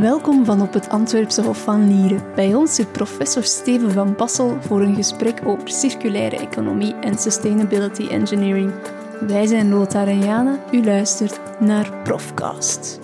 Welkom 0.00 0.44
van 0.44 0.62
op 0.62 0.72
het 0.72 0.88
Antwerpse 0.88 1.42
Hof 1.42 1.62
van 1.62 1.88
Lieren. 1.88 2.34
Bij 2.34 2.54
ons 2.54 2.74
zit 2.74 2.92
professor 2.92 3.42
Steven 3.42 3.90
van 3.90 4.14
Bassel 4.16 4.56
voor 4.60 4.80
een 4.80 4.94
gesprek 4.94 5.40
over 5.44 5.68
circulaire 5.68 6.36
economie 6.36 6.94
en 6.94 7.18
sustainability 7.18 8.06
engineering. 8.06 8.72
Wij 9.20 9.46
zijn 9.46 9.68
Lothar 9.68 10.06
en 10.06 10.18
Jana. 10.18 10.64
U 10.72 10.84
luistert 10.84 11.60
naar 11.60 12.02
Profcast. 12.02 13.00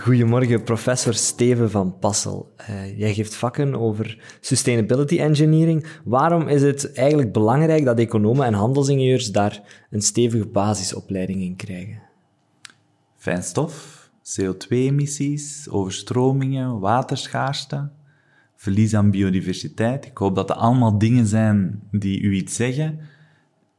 Goedemorgen, 0.00 0.62
professor 0.62 1.14
Steven 1.14 1.70
van 1.70 1.98
Passel. 1.98 2.52
Uh, 2.70 2.98
jij 2.98 3.14
geeft 3.14 3.34
vakken 3.34 3.74
over 3.74 4.36
sustainability 4.40 5.18
engineering. 5.18 5.86
Waarom 6.04 6.48
is 6.48 6.62
het 6.62 6.92
eigenlijk 6.92 7.32
belangrijk 7.32 7.84
dat 7.84 7.98
economen 7.98 8.46
en 8.46 8.54
handelsingenieurs 8.54 9.32
daar 9.32 9.86
een 9.90 10.02
stevige 10.02 10.46
basisopleiding 10.46 11.40
in 11.40 11.56
krijgen? 11.56 12.02
Fijnstof, 13.16 14.01
CO2-emissies, 14.22 15.68
overstromingen, 15.68 16.78
waterschaarste, 16.78 17.90
verlies 18.56 18.94
aan 18.94 19.10
biodiversiteit. 19.10 20.06
Ik 20.06 20.16
hoop 20.16 20.34
dat 20.34 20.48
dat 20.48 20.56
allemaal 20.56 20.98
dingen 20.98 21.26
zijn 21.26 21.82
die 21.90 22.20
u 22.20 22.34
iets 22.34 22.54
zeggen 22.54 22.98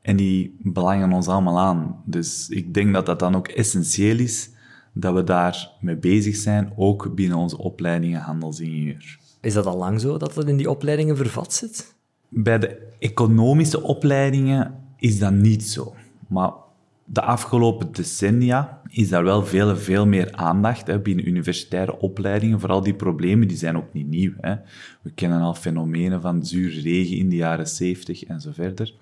en 0.02 0.16
die 0.16 0.56
belangen 0.60 1.12
ons 1.12 1.28
allemaal 1.28 1.60
aan. 1.60 2.02
Dus 2.06 2.50
ik 2.50 2.74
denk 2.74 2.94
dat 2.94 3.06
dat 3.06 3.20
dan 3.20 3.36
ook 3.36 3.48
essentieel 3.48 4.20
is 4.20 4.50
dat 4.94 5.14
we 5.14 5.24
daar 5.24 5.72
mee 5.80 5.98
bezig 5.98 6.36
zijn, 6.36 6.74
ook 6.76 7.16
binnen 7.16 7.38
onze 7.38 7.58
opleidingen 7.58 8.22
handelsingenieur. 8.22 9.20
Is 9.42 9.54
dat 9.54 9.66
al 9.66 9.78
lang 9.78 10.02
zo, 10.02 10.18
dat 10.18 10.34
dat 10.34 10.48
in 10.48 10.58
die 10.58 10.70
opleidingen 10.70 11.18
vervat 11.18 11.54
zit? 11.54 11.96
Bij 12.30 12.60
de 12.60 12.88
economische 13.00 13.82
opleidingen 13.82 14.76
is 14.98 15.20
dat 15.20 15.34
niet 15.34 15.64
zo. 15.64 15.94
Maar 16.28 16.52
de 17.06 17.22
afgelopen 17.22 17.92
decennia 17.92 18.82
is 18.90 19.10
daar 19.10 19.24
wel 19.24 19.46
veel, 19.46 19.78
veel 19.78 20.08
meer 20.08 20.32
aandacht 20.32 20.88
hè, 20.88 21.00
binnen 21.00 21.28
universitaire 21.28 22.00
opleidingen. 22.00 22.60
Vooral 22.60 22.82
die 22.82 22.94
problemen 22.94 23.48
die 23.48 23.58
zijn 23.58 23.78
ook 23.78 23.94
niet 23.94 24.08
nieuw. 24.08 24.34
Hè. 24.38 24.56
We 25.02 25.12
kennen 25.12 25.42
al 25.42 25.54
fenomenen 25.54 26.22
van 26.22 26.46
zuur 26.46 26.82
regen 26.82 27.18
in 27.18 27.30
de 27.30 27.36
jaren 27.36 27.68
70 27.68 28.24
en 28.24 28.42
zo 28.42 28.52
verder. 28.54 28.94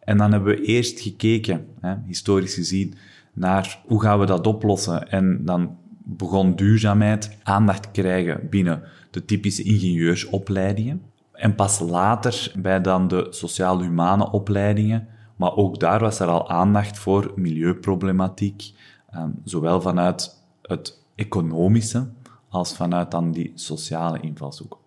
En 0.00 0.16
dan 0.16 0.32
hebben 0.32 0.54
we 0.54 0.62
eerst 0.62 1.00
gekeken, 1.00 1.66
hè, 1.80 1.94
historisch 2.06 2.54
gezien, 2.54 2.94
naar 3.32 3.80
hoe 3.86 4.02
gaan 4.02 4.18
we 4.18 4.26
dat 4.26 4.46
oplossen. 4.46 5.10
En 5.10 5.44
dan 5.44 5.76
begon 6.04 6.56
duurzaamheid 6.56 7.36
aandacht 7.42 7.90
krijgen 7.90 8.48
binnen 8.50 8.82
de 9.10 9.24
typische 9.24 9.62
ingenieursopleidingen. 9.62 11.02
En 11.32 11.54
pas 11.54 11.80
later 11.80 12.52
bij 12.58 12.80
dan 12.80 13.08
de 13.08 13.26
sociaal-humane 13.30 14.30
opleidingen. 14.30 15.08
Maar 15.38 15.56
ook 15.56 15.80
daar 15.80 16.00
was 16.00 16.20
er 16.20 16.26
al 16.26 16.48
aandacht 16.48 16.98
voor 16.98 17.32
milieuproblematiek, 17.36 18.72
ehm, 19.10 19.30
zowel 19.44 19.80
vanuit 19.80 20.42
het 20.62 21.04
economische 21.14 22.08
als 22.48 22.76
vanuit 22.76 23.10
dan 23.10 23.32
die 23.32 23.52
sociale 23.54 24.20
invalshoek. 24.20 24.78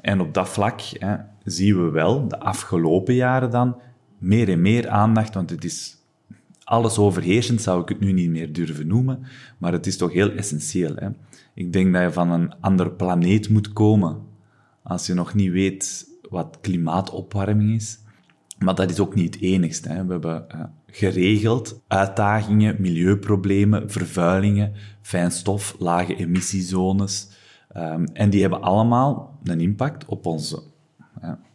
En 0.00 0.20
op 0.20 0.34
dat 0.34 0.48
vlak 0.48 0.80
hè, 0.80 1.16
zien 1.44 1.84
we 1.84 1.90
wel 1.90 2.28
de 2.28 2.40
afgelopen 2.40 3.14
jaren 3.14 3.50
dan 3.50 3.76
meer 4.18 4.48
en 4.48 4.60
meer 4.60 4.88
aandacht, 4.88 5.34
want 5.34 5.50
het 5.50 5.64
is 5.64 5.96
alles 6.64 6.98
overheersend, 6.98 7.62
zou 7.62 7.82
ik 7.82 7.88
het 7.88 8.00
nu 8.00 8.12
niet 8.12 8.30
meer 8.30 8.52
durven 8.52 8.86
noemen, 8.86 9.22
maar 9.58 9.72
het 9.72 9.86
is 9.86 9.96
toch 9.96 10.12
heel 10.12 10.30
essentieel. 10.30 10.92
Hè? 10.94 11.08
Ik 11.54 11.72
denk 11.72 11.92
dat 11.92 12.02
je 12.02 12.12
van 12.12 12.30
een 12.30 12.54
andere 12.60 12.90
planeet 12.90 13.48
moet 13.48 13.72
komen 13.72 14.22
als 14.82 15.06
je 15.06 15.14
nog 15.14 15.34
niet 15.34 15.50
weet 15.50 16.06
wat 16.28 16.58
klimaatopwarming 16.60 17.74
is. 17.74 17.98
Maar 18.64 18.74
dat 18.74 18.90
is 18.90 19.00
ook 19.00 19.14
niet 19.14 19.34
het 19.34 19.42
enigste. 19.42 19.88
Hè. 19.88 20.04
We 20.04 20.12
hebben 20.12 20.46
uh, 20.54 20.62
geregeld 20.86 21.80
uitdagingen, 21.86 22.76
milieuproblemen, 22.78 23.90
vervuilingen, 23.90 24.72
fijnstof, 25.02 25.76
lage 25.78 26.16
emissiezones. 26.16 27.28
Um, 27.76 28.04
en 28.04 28.30
die 28.30 28.40
hebben 28.40 28.62
allemaal 28.62 29.38
een 29.44 29.60
impact 29.60 30.04
op, 30.04 30.26
onze, 30.26 30.62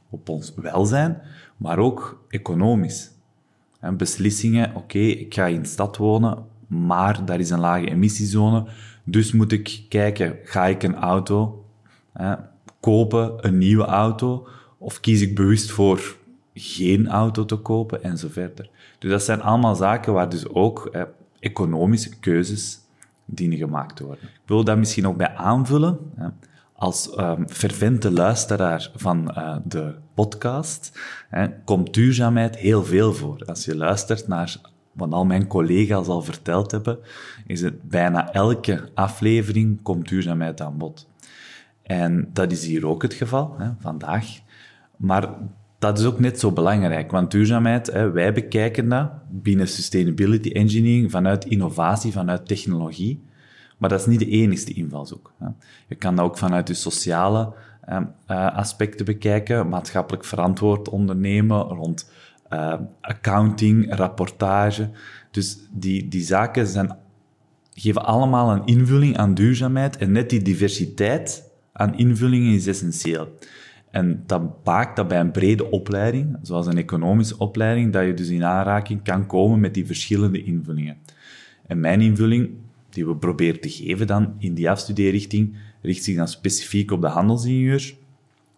op 0.10 0.30
ons 0.30 0.54
welzijn, 0.56 1.22
maar 1.58 1.80
ook 1.80 2.26
economisch. 2.30 3.12
En 3.80 3.98
beslissingen, 3.98 4.76
oké, 4.76 5.00
ik 5.00 5.34
ga 5.34 5.46
in 5.46 5.62
de 5.62 5.68
stad 5.68 5.98
wonen, 5.98 6.46
maar 6.68 7.26
daar 7.26 7.40
is 7.40 7.50
een 7.50 7.60
lage 7.60 7.90
emissiezone, 7.90 8.66
dus 9.04 9.32
moet 9.32 9.52
ik 9.52 9.86
kijken, 9.90 10.38
ga 10.44 10.66
ik 10.66 10.84
een 10.84 10.96
auto 10.96 11.66
kopen, 12.80 13.48
een 13.48 13.58
nieuwe 13.58 13.86
auto, 13.86 14.48
of 14.78 15.00
kies 15.00 15.22
ik 15.22 15.36
bewust 15.36 15.72
voor 15.72 16.18
geen 16.58 17.08
auto 17.08 17.46
te 17.46 17.56
kopen 17.56 18.04
en 18.04 18.18
zo 18.18 18.28
verder. 18.32 18.70
Dus 19.00 19.12
dat 19.12 19.24
zijn 19.24 19.42
allemaal 19.42 19.76
zaken 19.76 20.14
waar 20.14 20.30
dus 20.30 20.48
ook 20.48 20.92
economische 21.40 22.20
keuzes 22.20 22.80
dienen 23.26 23.58
gemaakt 23.58 23.96
te 23.96 24.06
worden. 24.06 24.24
Ik 24.24 24.42
wil 24.46 24.64
dat 24.64 24.78
misschien 24.78 25.08
ook 25.08 25.18
bij 25.18 25.36
aanvullen 25.36 26.00
als 26.76 27.18
um, 27.20 27.50
fervente 27.50 28.12
luisteraar 28.12 28.90
van 28.96 29.32
uh, 29.38 29.56
de 29.64 29.96
podcast 30.14 31.00
komt 31.66 31.94
duurzaamheid 31.94 32.56
heel 32.56 32.84
veel 32.84 33.14
voor. 33.14 33.44
Als 33.46 33.66
je 33.66 33.76
luistert 33.76 34.28
naar 34.28 34.56
wat 34.92 35.12
al 35.12 35.26
mijn 35.26 35.48
collega's 35.48 36.08
al 36.08 36.22
verteld 36.22 36.72
hebben, 36.72 37.00
is 37.46 37.62
het 37.62 37.90
bijna 37.90 38.32
elke 38.32 38.90
aflevering 38.94 39.82
komt 39.82 40.08
duurzaamheid 40.08 40.62
aan 40.62 40.78
bod. 40.78 41.08
En 41.82 42.30
dat 42.34 42.52
is 42.52 42.66
hier 42.66 42.88
ook 42.88 43.02
het 43.02 43.14
geval, 43.14 43.56
hè, 43.58 43.70
vandaag. 43.80 44.40
Maar 44.98 45.30
dat 45.86 46.00
is 46.00 46.06
ook 46.06 46.20
net 46.20 46.40
zo 46.40 46.52
belangrijk, 46.52 47.12
want 47.12 47.32
duurzaamheid, 47.32 47.88
hè, 47.92 48.12
wij 48.12 48.34
bekijken 48.34 48.90
dat 48.90 49.10
binnen 49.30 49.68
sustainability 49.68 50.50
engineering 50.50 51.12
vanuit 51.12 51.46
innovatie, 51.46 52.12
vanuit 52.12 52.48
technologie. 52.48 53.24
Maar 53.78 53.90
dat 53.90 54.00
is 54.00 54.06
niet 54.06 54.20
de 54.20 54.30
enigste 54.30 54.74
invalshoek. 54.74 55.32
Je 55.88 55.96
kan 55.96 56.16
dat 56.16 56.26
ook 56.26 56.38
vanuit 56.38 56.68
je 56.68 56.74
sociale 56.74 57.54
ehm, 57.86 58.04
eh, 58.26 58.56
aspecten 58.56 59.06
bekijken, 59.06 59.70
maatschappelijk 59.70 60.26
verantwoord 60.26 60.90
ondernemen 60.90 61.62
rond 61.62 62.10
uh, 62.54 62.74
accounting, 63.02 63.96
rapportage. 63.96 64.90
Dus 65.32 65.58
die, 65.72 66.08
die 66.08 66.24
zaken 66.24 66.68
zijn, 66.68 66.98
geven 67.74 68.06
allemaal 68.06 68.52
een 68.52 68.66
invulling 68.66 69.18
aan 69.18 69.34
duurzaamheid 69.34 69.98
en 69.98 70.12
net 70.12 70.30
die 70.30 70.42
diversiteit 70.42 71.50
aan 71.72 71.98
invullingen 71.98 72.54
is 72.54 72.68
essentieel. 72.68 73.28
En 73.96 74.24
dat 74.26 74.42
maakt 74.64 74.96
dat 74.96 75.08
bij 75.08 75.20
een 75.20 75.32
brede 75.32 75.72
opleiding, 75.72 76.38
zoals 76.42 76.66
een 76.68 76.78
economische 76.78 77.38
opleiding, 77.38 77.94
dat 77.94 78.06
je 78.06 78.14
dus 78.14 78.30
in 78.30 78.44
aanraking 78.44 79.04
kan 79.04 79.26
komen 79.26 79.60
met 79.60 79.74
die 79.74 79.86
verschillende 79.86 80.44
invullingen. 80.44 80.98
En 81.68 81.80
mijn 81.80 82.02
invulling 82.02 82.50
die 82.90 83.06
we 83.06 83.16
proberen 83.16 83.62
te 83.62 83.70
geven 83.70 84.08
dan 84.08 84.34
in 84.38 84.54
die 84.54 84.70
afstudeerrichting, 84.70 85.56
richt 85.82 86.04
zich 86.04 86.16
dan 86.16 86.28
specifiek 86.28 86.92
op 86.92 87.02
de 87.02 87.08
handelsingenieurs. 87.08 87.96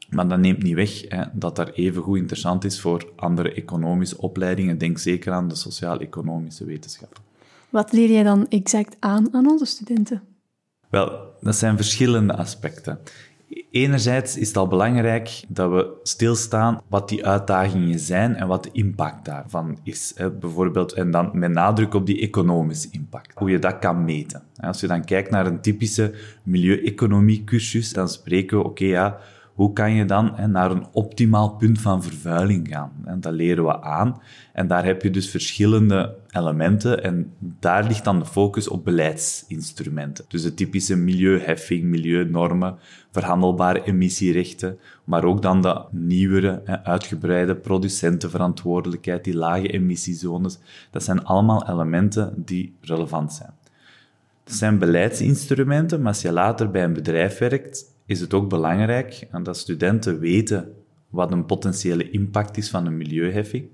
Maar 0.09 0.28
dat 0.28 0.40
neemt 0.40 0.64
niet 0.64 0.76
weg 0.76 1.09
hè, 1.09 1.24
dat 1.34 1.56
dat 1.56 1.70
even 1.70 2.02
goed 2.02 2.18
interessant 2.18 2.64
is 2.64 2.80
voor 2.80 3.12
andere 3.16 3.53
economische 3.53 4.18
opleidingen. 4.18 4.78
Denk 4.78 4.97
zeker 4.97 5.31
aan 5.31 5.47
de 5.47 5.56
sociaal-economische 5.56 6.66
wetenschappen. 6.66 7.22
Wat 7.70 7.92
leer 7.92 8.12
jij 8.12 8.24
dan 8.24 8.47
exact 8.50 8.96
aan 9.00 9.34
aan 9.34 9.50
onze 9.50 9.66
studenten? 9.66 10.22
Wel, 10.90 11.34
dat 11.42 11.56
zijn 11.56 11.76
verschillende 11.76 12.36
aspecten. 12.36 13.00
Enerzijds 13.72 14.38
is 14.38 14.47
het 14.47 14.57
al 14.57 14.67
belangrijk 14.67 15.44
dat 15.47 15.72
we 15.72 16.00
stilstaan 16.03 16.81
wat 16.88 17.09
die 17.09 17.25
uitdagingen 17.25 18.00
zijn 18.00 18.35
en 18.35 18.47
wat 18.47 18.63
de 18.63 18.69
impact 18.72 19.25
daarvan 19.25 19.78
is. 19.83 20.13
Bijvoorbeeld, 20.39 20.94
en 20.94 21.11
dan 21.11 21.29
met 21.33 21.51
nadruk 21.51 21.94
op 21.94 22.05
die 22.05 22.22
economische 22.22 22.88
impact. 22.91 23.31
Hoe 23.35 23.50
je 23.50 23.59
dat 23.59 23.79
kan 23.79 24.05
meten. 24.05 24.44
Als 24.55 24.79
je 24.79 24.88
dan 24.88 25.05
kijkt 25.05 25.31
naar 25.31 25.45
een 25.45 25.61
typische 25.61 26.13
milieueconomie 26.44 27.44
cursus, 27.44 27.94
dan 27.94 28.09
spreken 28.09 28.57
we, 28.57 28.63
oké 28.63 28.85
ja, 28.85 29.17
hoe 29.58 29.74
kan 29.74 29.92
je 29.94 30.06
dan 30.06 30.36
hè, 30.36 30.48
naar 30.48 30.72
een 30.72 30.86
optimaal 30.92 31.50
punt 31.50 31.82
van 31.82 32.04
vervuiling 32.04 32.68
gaan? 32.68 32.92
En 33.06 33.22
dat 33.22 33.34
leren 33.34 33.66
we 33.66 33.82
aan. 33.82 34.22
En 34.54 34.68
daar 34.68 34.86
heb 34.86 35.02
je 35.02 35.09
dus 35.09 35.30
verschillende 35.30 36.16
elementen 36.30 37.04
en 37.04 37.34
daar 37.40 37.84
ligt 37.84 38.04
dan 38.04 38.20
de 38.20 38.26
focus 38.26 38.68
op 38.68 38.84
beleidsinstrumenten. 38.84 40.26
Dus 40.28 40.44
de 40.44 40.54
typische 40.54 40.96
milieuheffing, 40.96 41.84
milieunormen, 41.84 42.78
verhandelbare 43.12 43.84
emissierechten, 43.84 44.78
maar 45.04 45.24
ook 45.24 45.42
dan 45.42 45.62
de 45.62 45.84
nieuwere, 45.92 46.62
hè, 46.66 46.84
uitgebreide 46.84 47.56
producentenverantwoordelijkheid, 47.56 49.24
die 49.24 49.36
lage 49.36 49.68
emissiezones. 49.68 50.59
Dat 50.92 51.04
zijn 51.04 51.24
allemaal 51.24 51.70
elementen 51.70 52.34
die 52.36 52.76
relevant 52.82 53.34
zijn. 53.34 53.54
Dat 54.44 54.56
zijn 54.56 54.78
beleidsinstrumenten, 54.78 56.02
maar 56.02 56.12
als 56.12 56.22
je 56.22 56.32
later 56.32 56.72
bij 56.72 56.84
een 56.84 56.94
bedrijf 56.94 57.38
werkt, 57.38 57.96
is 58.08 58.20
het 58.20 58.34
ook 58.34 58.50
belangrijk 58.50 59.28
dat 59.44 59.58
studenten 59.58 60.20
weten 60.20 60.74
wat 61.09 61.32
een 61.32 61.46
potentiële 61.46 62.09
impact 62.09 62.58
is 62.58 62.70
van 62.70 62.86
een 62.86 62.98
milieuheffing, 62.98 63.68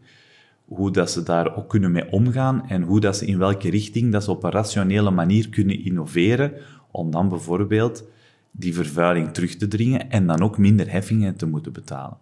hoe 0.66 0.92
dat 0.92 1.12
ze 1.12 1.24
daar 1.24 1.56
ook 1.56 1.70
kunnen 1.70 1.92
mee 1.92 2.12
omgaan 2.12 2.70
en 2.70 2.82
hoe 2.82 3.00
dat 3.00 3.18
ze 3.18 3.26
in 3.26 3.38
welke 3.38 3.70
richting 3.70 4.12
dat 4.12 4.24
ze 4.24 4.32
op 4.32 4.44
een 4.44 4.52
rationele 4.52 5.12
manier 5.12 5.50
kunnen 5.50 5.86
innoveren 5.86 6.54
om 6.92 7.12
dan 7.12 7.30
bijvoorbeeld 7.30 8.04
die 8.52 8.74
vervuiling 8.74 9.34
terug 9.34 9.56
te 9.56 9.68
dringen 9.68 10.10
en 10.10 10.28
dan 10.28 10.42
ook 10.42 10.58
minder 10.58 10.92
heffingen 10.92 11.36
te 11.36 11.46
moeten 11.46 11.74
betalen. 11.74 12.18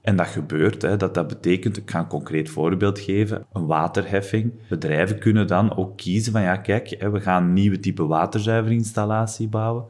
En 0.00 0.16
dat 0.16 0.26
gebeurt. 0.26 0.82
Hè. 0.82 0.96
Dat, 0.96 1.14
dat 1.14 1.28
betekent, 1.28 1.76
ik 1.76 1.90
ga 1.90 1.98
een 1.98 2.06
concreet 2.06 2.50
voorbeeld 2.50 2.98
geven, 2.98 3.46
een 3.52 3.66
waterheffing. 3.66 4.52
Bedrijven 4.68 5.18
kunnen 5.18 5.46
dan 5.46 5.76
ook 5.76 5.96
kiezen 5.96 6.32
van, 6.32 6.42
ja 6.42 6.56
kijk, 6.56 6.94
hè, 6.98 7.10
we 7.10 7.20
gaan 7.20 7.42
een 7.42 7.52
nieuwe 7.52 7.80
type 7.80 8.06
waterzuiverinstallatie 8.06 9.48
bouwen. 9.48 9.84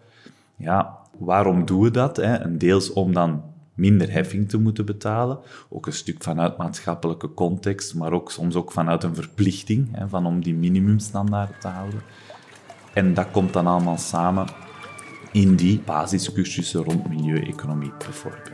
Ja, 0.56 0.98
waarom 1.18 1.64
doen 1.64 1.80
we 1.80 1.90
dat? 1.90 2.16
Hè? 2.16 2.34
En 2.34 2.58
deels 2.58 2.92
om 2.92 3.12
dan 3.12 3.42
minder 3.74 4.12
heffing 4.12 4.48
te 4.48 4.58
moeten 4.58 4.86
betalen. 4.86 5.38
Ook 5.68 5.86
een 5.86 5.92
stuk 5.92 6.22
vanuit 6.22 6.56
maatschappelijke 6.56 7.34
context, 7.34 7.94
maar 7.94 8.12
ook 8.12 8.30
soms 8.30 8.54
ook 8.54 8.72
vanuit 8.72 9.02
een 9.02 9.14
verplichting, 9.14 9.88
hè, 9.92 10.08
van 10.08 10.26
om 10.26 10.42
die 10.42 10.54
minimumstandaarden 10.54 11.56
te 11.60 11.68
houden. 11.68 12.00
En 12.94 13.14
dat 13.14 13.30
komt 13.30 13.52
dan 13.52 13.66
allemaal 13.66 13.98
samen 13.98 14.46
in 15.32 15.56
die 15.56 15.80
basiscursussen 15.84 16.84
rond 16.84 17.08
milieueconomie 17.08 17.92
bijvoorbeeld. 17.98 18.52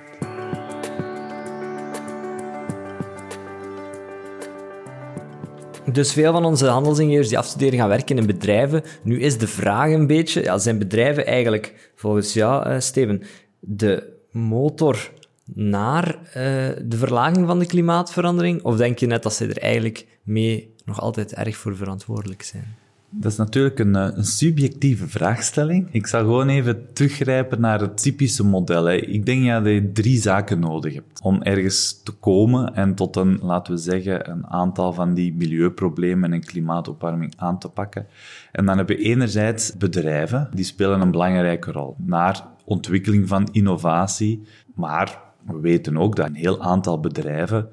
Dus 5.93 6.12
veel 6.12 6.33
van 6.33 6.45
onze 6.45 6.67
handelsingenieurs 6.67 7.29
die 7.29 7.39
afstuderen 7.39 7.79
gaan 7.79 7.89
werken 7.89 8.19
in 8.19 8.27
bedrijven. 8.27 8.83
Nu 9.03 9.21
is 9.21 9.39
de 9.39 9.47
vraag 9.47 9.91
een 9.91 10.07
beetje, 10.07 10.43
ja, 10.43 10.59
zijn 10.59 10.79
bedrijven 10.79 11.27
eigenlijk 11.27 11.90
volgens 12.00 12.32
jou, 12.32 12.69
uh, 12.69 12.81
Steven, 12.81 13.23
de 13.61 14.17
motor 14.31 15.12
naar 15.44 16.19
uh, 16.26 16.35
de 16.82 16.97
verlaging 16.97 17.47
van 17.47 17.58
de 17.58 17.67
klimaatverandering? 17.67 18.62
Of 18.62 18.76
denk 18.76 18.99
je 18.99 19.06
net 19.06 19.23
dat 19.23 19.35
ze 19.35 19.47
er 19.47 19.58
eigenlijk 19.58 20.06
mee 20.23 20.75
nog 20.85 21.00
altijd 21.00 21.35
erg 21.35 21.56
voor 21.56 21.76
verantwoordelijk 21.76 22.43
zijn? 22.43 22.76
Dat 23.12 23.33
is 23.33 23.39
natuurlijk 23.39 23.79
een, 23.79 23.97
eh, 23.97 24.09
een, 24.15 24.25
subjectieve 24.25 25.09
vraagstelling. 25.09 25.89
Ik 25.91 26.07
zal 26.07 26.21
gewoon 26.21 26.49
even 26.49 26.93
teruggrijpen 26.93 27.61
naar 27.61 27.81
het 27.81 28.03
typische 28.03 28.45
model. 28.45 28.85
Hè. 28.85 28.95
Ik 28.95 29.27
denk 29.27 29.45
ja, 29.45 29.61
dat 29.61 29.73
je 29.73 29.93
drie 29.93 30.21
zaken 30.21 30.59
nodig 30.59 30.95
hebt 30.95 31.21
om 31.23 31.43
ergens 31.43 32.03
te 32.03 32.12
komen 32.12 32.75
en 32.75 32.95
tot 32.95 33.17
een, 33.17 33.39
laten 33.43 33.75
we 33.75 33.81
zeggen, 33.81 34.31
een 34.31 34.47
aantal 34.47 34.93
van 34.93 35.15
die 35.15 35.35
milieuproblemen 35.35 36.33
en 36.33 36.45
klimaatopwarming 36.45 37.33
aan 37.37 37.59
te 37.59 37.69
pakken. 37.69 38.07
En 38.53 38.67
dan 38.67 38.79
heb 38.79 38.89
je 38.89 38.97
enerzijds 38.97 39.77
bedrijven, 39.77 40.49
die 40.55 40.65
spelen 40.65 41.01
een 41.01 41.11
belangrijke 41.11 41.73
rol 41.73 41.95
naar 41.99 42.45
ontwikkeling 42.65 43.29
van 43.29 43.49
innovatie. 43.53 44.43
Maar 44.75 45.21
we 45.47 45.61
weten 45.61 45.97
ook 45.97 46.17
dat 46.17 46.27
een 46.27 46.35
heel 46.35 46.62
aantal 46.62 47.01
bedrijven 47.01 47.69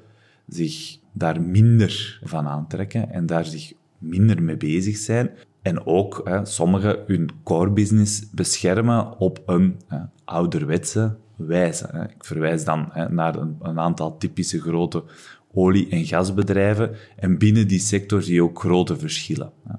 zich 0.46 0.98
daar 1.12 1.42
minder 1.42 2.20
van 2.22 2.46
aantrekken 2.46 3.10
en 3.10 3.26
daar 3.26 3.44
zich 3.44 3.72
minder 3.98 4.42
mee 4.42 4.56
bezig 4.56 4.96
zijn. 4.96 5.30
En 5.62 5.86
ook 5.86 6.20
hè, 6.24 6.44
sommigen 6.44 6.98
hun 7.06 7.30
core 7.42 7.70
business 7.70 8.30
beschermen 8.30 9.18
op 9.18 9.42
een 9.46 9.76
hè, 9.86 9.98
ouderwetse 10.24 11.16
wijze. 11.36 11.88
Hè. 11.92 12.02
Ik 12.02 12.24
verwijs 12.24 12.64
dan 12.64 12.92
naar 13.10 13.36
een, 13.36 13.78
aantal 13.78 14.16
typische 14.18 14.60
grote 14.60 15.04
olie- 15.52 15.88
en 15.88 16.04
gasbedrijven. 16.04 16.96
En 17.16 17.38
binnen 17.38 17.68
die 17.68 17.78
sector 17.78 18.22
zie 18.22 18.34
je 18.34 18.42
ook 18.42 18.60
grote 18.60 18.98
verschillen. 18.98 19.50
Hè. 19.68 19.74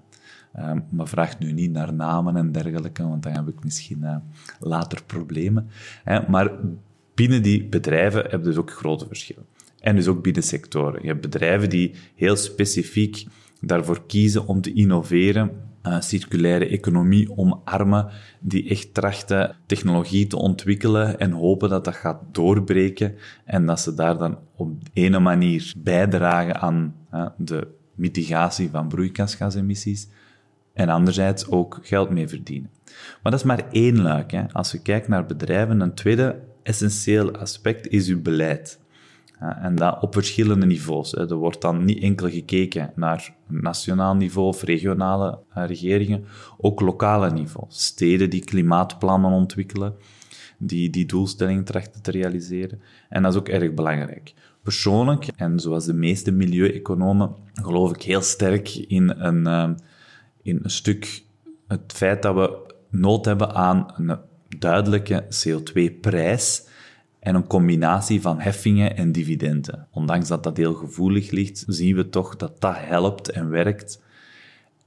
Uh, 0.57 0.71
maar 0.89 1.07
vraag 1.07 1.39
nu 1.39 1.51
niet 1.51 1.71
naar 1.71 1.93
namen 1.93 2.35
en 2.35 2.51
dergelijke, 2.51 3.07
want 3.07 3.23
dan 3.23 3.31
heb 3.31 3.47
ik 3.47 3.63
misschien 3.63 3.99
uh, 4.01 4.15
later 4.59 5.03
problemen. 5.05 5.69
Maar 6.27 6.51
binnen 7.13 7.41
die 7.41 7.65
bedrijven 7.65 8.21
heb 8.21 8.31
je 8.31 8.47
dus 8.47 8.57
ook 8.57 8.71
grote 8.71 9.07
verschillen. 9.07 9.45
En 9.79 9.95
dus 9.95 10.07
ook 10.07 10.23
binnen 10.23 10.43
sectoren. 10.43 11.01
Je 11.01 11.07
hebt 11.07 11.21
bedrijven 11.21 11.69
die 11.69 11.91
heel 12.15 12.35
specifiek 12.35 13.25
daarvoor 13.61 14.05
kiezen 14.05 14.47
om 14.47 14.61
te 14.61 14.73
innoveren, 14.73 15.51
uh, 15.83 16.01
circulaire 16.01 16.67
economie 16.67 17.37
omarmen, 17.37 18.07
die 18.39 18.69
echt 18.69 18.93
trachten 18.93 19.55
technologie 19.65 20.27
te 20.27 20.37
ontwikkelen 20.37 21.19
en 21.19 21.31
hopen 21.31 21.69
dat 21.69 21.85
dat 21.85 21.95
gaat 21.95 22.21
doorbreken 22.31 23.15
en 23.45 23.65
dat 23.65 23.79
ze 23.79 23.93
daar 23.93 24.17
dan 24.17 24.37
op 24.55 24.71
ene 24.93 25.19
manier 25.19 25.73
bijdragen 25.77 26.61
aan 26.61 26.95
uh, 27.13 27.25
de 27.37 27.67
mitigatie 27.95 28.69
van 28.69 28.87
broeikasgasemissies 28.87 30.07
en 30.73 30.89
anderzijds 30.89 31.47
ook 31.47 31.79
geld 31.81 32.09
mee 32.09 32.27
verdienen. 32.27 32.69
Maar 33.23 33.31
dat 33.31 33.39
is 33.41 33.43
maar 33.43 33.63
één 33.71 34.01
luik. 34.01 34.31
Hè. 34.31 34.51
Als 34.51 34.71
we 34.71 34.81
kijken 34.81 35.11
naar 35.11 35.25
bedrijven, 35.25 35.81
een 35.81 35.93
tweede 35.93 36.39
essentieel 36.63 37.31
aspect 37.31 37.87
is 37.87 38.07
uw 38.07 38.21
beleid. 38.21 38.79
En 39.39 39.75
dat 39.75 40.01
op 40.01 40.13
verschillende 40.13 40.65
niveaus. 40.65 41.13
Er 41.13 41.35
wordt 41.35 41.61
dan 41.61 41.85
niet 41.85 42.01
enkel 42.01 42.29
gekeken 42.29 42.91
naar 42.95 43.35
nationaal 43.47 44.15
niveau 44.15 44.47
of 44.47 44.63
regionale 44.63 45.39
eh, 45.53 45.65
regeringen, 45.65 46.25
ook 46.57 46.81
lokale 46.81 47.31
niveau. 47.31 47.65
Steden 47.69 48.29
die 48.29 48.43
klimaatplannen 48.43 49.31
ontwikkelen, 49.31 49.95
die 50.57 50.89
die 50.89 51.05
doelstellingen 51.05 51.63
trachten 51.63 52.01
te 52.01 52.11
realiseren. 52.11 52.81
En 53.09 53.23
dat 53.23 53.33
is 53.33 53.39
ook 53.39 53.47
erg 53.47 53.73
belangrijk. 53.73 54.33
Persoonlijk, 54.63 55.27
en 55.35 55.59
zoals 55.59 55.85
de 55.85 55.93
meeste 55.93 56.31
milieueconomen, 56.31 57.35
geloof 57.53 57.95
ik 57.95 58.01
heel 58.01 58.21
sterk 58.21 58.75
in 58.75 59.09
een, 59.09 59.47
eh, 59.47 59.69
in 60.41 60.59
een 60.63 60.69
stuk 60.69 61.23
het 61.67 61.93
feit 61.93 62.21
dat 62.21 62.35
we 62.35 62.73
nood 62.89 63.25
hebben 63.25 63.53
aan 63.53 63.93
een 63.97 64.17
duidelijke 64.57 65.25
CO2-prijs 65.29 66.67
en 67.19 67.35
een 67.35 67.47
combinatie 67.47 68.21
van 68.21 68.39
heffingen 68.39 68.97
en 68.97 69.11
dividenden. 69.11 69.87
Ondanks 69.91 70.27
dat 70.27 70.43
dat 70.43 70.57
heel 70.57 70.73
gevoelig 70.73 71.31
ligt, 71.31 71.63
zien 71.67 71.95
we 71.95 72.09
toch 72.09 72.35
dat 72.35 72.61
dat 72.61 72.75
helpt 72.77 73.29
en 73.29 73.49
werkt. 73.49 74.01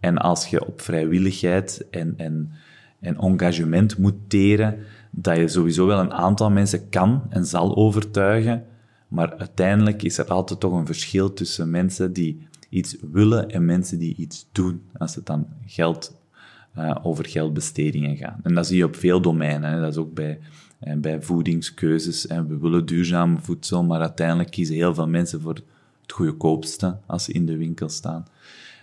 En 0.01 0.19
als 0.19 0.47
je 0.47 0.67
op 0.67 0.81
vrijwilligheid 0.81 1.87
en, 1.91 2.15
en, 2.17 2.53
en 3.01 3.17
engagement 3.17 3.99
moet 3.99 4.15
teren, 4.29 4.79
dat 5.11 5.37
je 5.37 5.49
sowieso 5.49 5.87
wel 5.87 5.99
een 5.99 6.13
aantal 6.13 6.51
mensen 6.51 6.89
kan 6.89 7.23
en 7.29 7.45
zal 7.47 7.77
overtuigen, 7.77 8.65
maar 9.09 9.37
uiteindelijk 9.37 10.03
is 10.03 10.19
er 10.19 10.27
altijd 10.27 10.61
toch 10.61 10.73
een 10.73 10.87
verschil 10.87 11.33
tussen 11.33 11.71
mensen 11.71 12.13
die 12.13 12.47
iets 12.69 12.97
willen 13.13 13.49
en 13.49 13.65
mensen 13.65 13.99
die 13.99 14.17
iets 14.17 14.49
doen, 14.53 14.83
als 14.99 15.15
het 15.15 15.27
dan 15.27 15.47
geld, 15.67 16.21
uh, 16.79 16.97
over 17.03 17.27
geldbestedingen 17.27 18.17
gaat. 18.17 18.39
En 18.43 18.55
dat 18.55 18.67
zie 18.67 18.77
je 18.77 18.85
op 18.85 18.97
veel 18.97 19.21
domeinen. 19.21 19.81
Dat 19.81 19.91
is 19.91 19.97
ook 19.97 20.15
bij 20.15 20.39
en 20.83 21.01
bij 21.01 21.23
voedingskeuzes. 21.23 22.27
En 22.27 22.49
we 22.49 22.59
willen 22.59 22.87
duurzaam 22.87 23.39
voedsel, 23.41 23.85
maar 23.85 24.01
uiteindelijk 24.01 24.51
kiezen 24.51 24.75
heel 24.75 24.95
veel 24.95 25.09
mensen 25.09 25.41
voor 25.41 25.55
het 25.55 26.13
goedkoopste 26.13 26.97
als 27.07 27.25
ze 27.25 27.33
in 27.33 27.47
de 27.47 27.57
winkel 27.57 27.89
staan. 27.89 28.27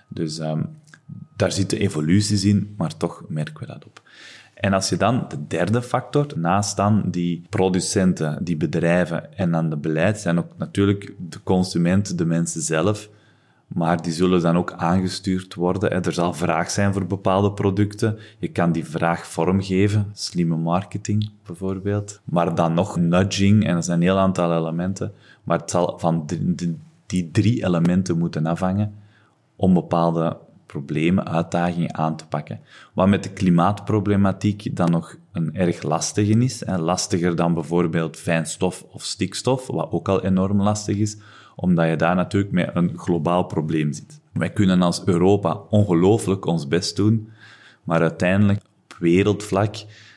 Dus 0.08 0.40
um, 0.40 0.70
daar 1.36 1.52
zitten 1.52 1.80
evoluties 1.80 2.44
in, 2.44 2.74
maar 2.78 2.98
toch 2.98 3.24
merken 3.28 3.60
we 3.60 3.66
dat 3.66 3.86
op. 3.86 4.02
En 4.54 4.74
als 4.74 4.90
je 4.90 4.98
dan 4.98 5.26
de 5.30 5.48
derde 5.48 5.82
factor, 5.82 6.26
naast 6.36 6.78
dan 6.78 7.04
die 7.06 7.44
producenten, 7.50 8.44
die 8.44 8.58
bedrijven 8.58 9.38
en 9.38 9.52
dan 9.52 9.70
de 9.70 9.78
beleid, 9.78 10.20
zijn 10.20 10.38
ook 10.38 10.52
natuurlijk 10.58 11.14
de 11.30 11.44
consumenten, 11.44 12.18
de 12.18 12.26
mensen 12.26 12.62
zelf, 12.62 13.10
maar 13.70 14.02
die 14.02 14.12
zullen 14.12 14.42
dan 14.42 14.58
ook 14.58 14.72
aangestuurd 14.72 15.54
worden. 15.54 16.04
Er 16.04 16.14
zal 16.14 16.34
vraag 16.34 16.72
zijn 16.72 16.94
voor 16.94 17.06
bepaalde 17.06 17.52
producten. 17.52 18.18
Je 18.40 18.48
kan 18.48 18.72
die 18.72 18.86
vraag 18.86 19.28
vormgeven, 19.28 20.10
slimme 20.14 20.56
marketing 20.56 21.32
bijvoorbeeld. 21.46 22.22
Maar 22.24 22.56
dan 22.56 22.74
nog 22.74 22.98
nudging, 22.98 23.66
en 23.66 23.74
dat 23.74 23.86
zijn 23.86 23.98
een 23.98 24.04
heel 24.04 24.18
aantal 24.18 24.58
elementen. 24.58 25.14
Maar 25.44 25.60
het 25.60 25.72
zal 25.72 26.00
van 26.00 26.26
die, 27.06 27.32
drie 27.32 27.66
elementen 27.66 28.18
moeten 28.18 28.46
afhangen 28.46 28.94
om 29.56 29.74
bepaalde 29.74 30.38
problemen, 30.66 31.28
uitdagingen 31.28 31.98
aan 31.98 32.16
te 32.16 32.28
pakken. 32.28 32.60
Wat 32.94 33.08
met 33.08 33.24
de 33.24 33.30
klimaatproblematiek 33.30 34.76
dan 34.76 34.92
nog 34.92 35.16
een 35.32 35.56
erg 35.56 35.82
lastige 35.82 36.44
is, 36.44 36.64
lastiger 36.66 37.36
dan 37.36 37.54
bijvoorbeeld 37.54 38.18
fijnstof 38.18 38.86
of 38.92 39.04
stikstof, 39.04 39.68
wat 39.68 39.92
ook 39.92 40.10
al 40.10 40.24
enorm 40.24 40.62
lastig 40.62 40.98
is, 40.98 41.18
omdat 41.62 41.90
je 41.90 41.96
daar 41.96 42.16
natuurlijk 42.16 42.52
met 42.52 42.70
een 42.74 42.98
globaal 42.98 43.44
probleem 43.44 43.94
zit. 43.94 44.20
Wij 44.34 44.50
kunnen 44.50 44.82
als 44.82 45.06
Europa 45.06 45.62
ongelooflijk 45.70 46.46
ons 46.46 46.68
best 46.68 46.96
doen, 46.96 47.30
maar 47.84 48.02
uiteindelijk 48.02 48.62
op 48.84 48.96
wereldvlak 49.00 49.76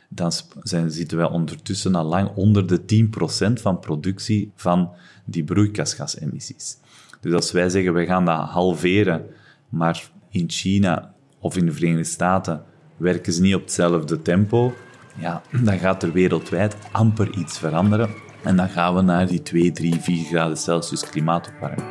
dan 0.09 0.33
zijn, 0.63 0.91
zitten 0.91 1.17
wij 1.17 1.29
ondertussen 1.29 1.95
al 1.95 2.05
lang 2.05 2.31
onder 2.35 2.67
de 2.67 3.09
10% 3.51 3.53
van 3.53 3.79
productie 3.79 4.53
van 4.55 4.91
die 5.25 5.45
broeikasgasemissies. 5.45 6.77
Dus 7.21 7.33
als 7.33 7.53
wij 7.53 7.69
zeggen, 7.69 7.95
we 7.95 8.07
gaan 8.07 8.25
dat 8.25 8.49
halveren, 8.49 9.27
maar 9.69 10.11
in 10.31 10.51
China 10.51 11.15
of 11.39 11.57
in 11.57 11.67
de 11.67 11.73
Verenigde 11.73 12.05
Staten 12.05 12.63
werken 12.97 13.33
ze 13.33 13.43
niet 13.43 13.55
op 13.55 13.61
hetzelfde 13.61 14.23
tempo, 14.23 14.75
ja, 15.19 15.43
dan 15.63 15.79
gaat 15.79 16.03
er 16.03 16.13
wereldwijd 16.13 16.77
amper 16.93 17.37
iets 17.39 17.59
veranderen. 17.59 18.11
En 18.45 18.57
dan 18.57 18.69
gaan 18.69 18.95
we 18.95 19.01
naar 19.01 19.27
die 19.27 19.43
2, 19.43 19.73
3, 19.73 20.01
4 20.01 20.25
graden 20.25 20.57
Celsius 20.57 21.11
klimaatopwarming. 21.11 21.89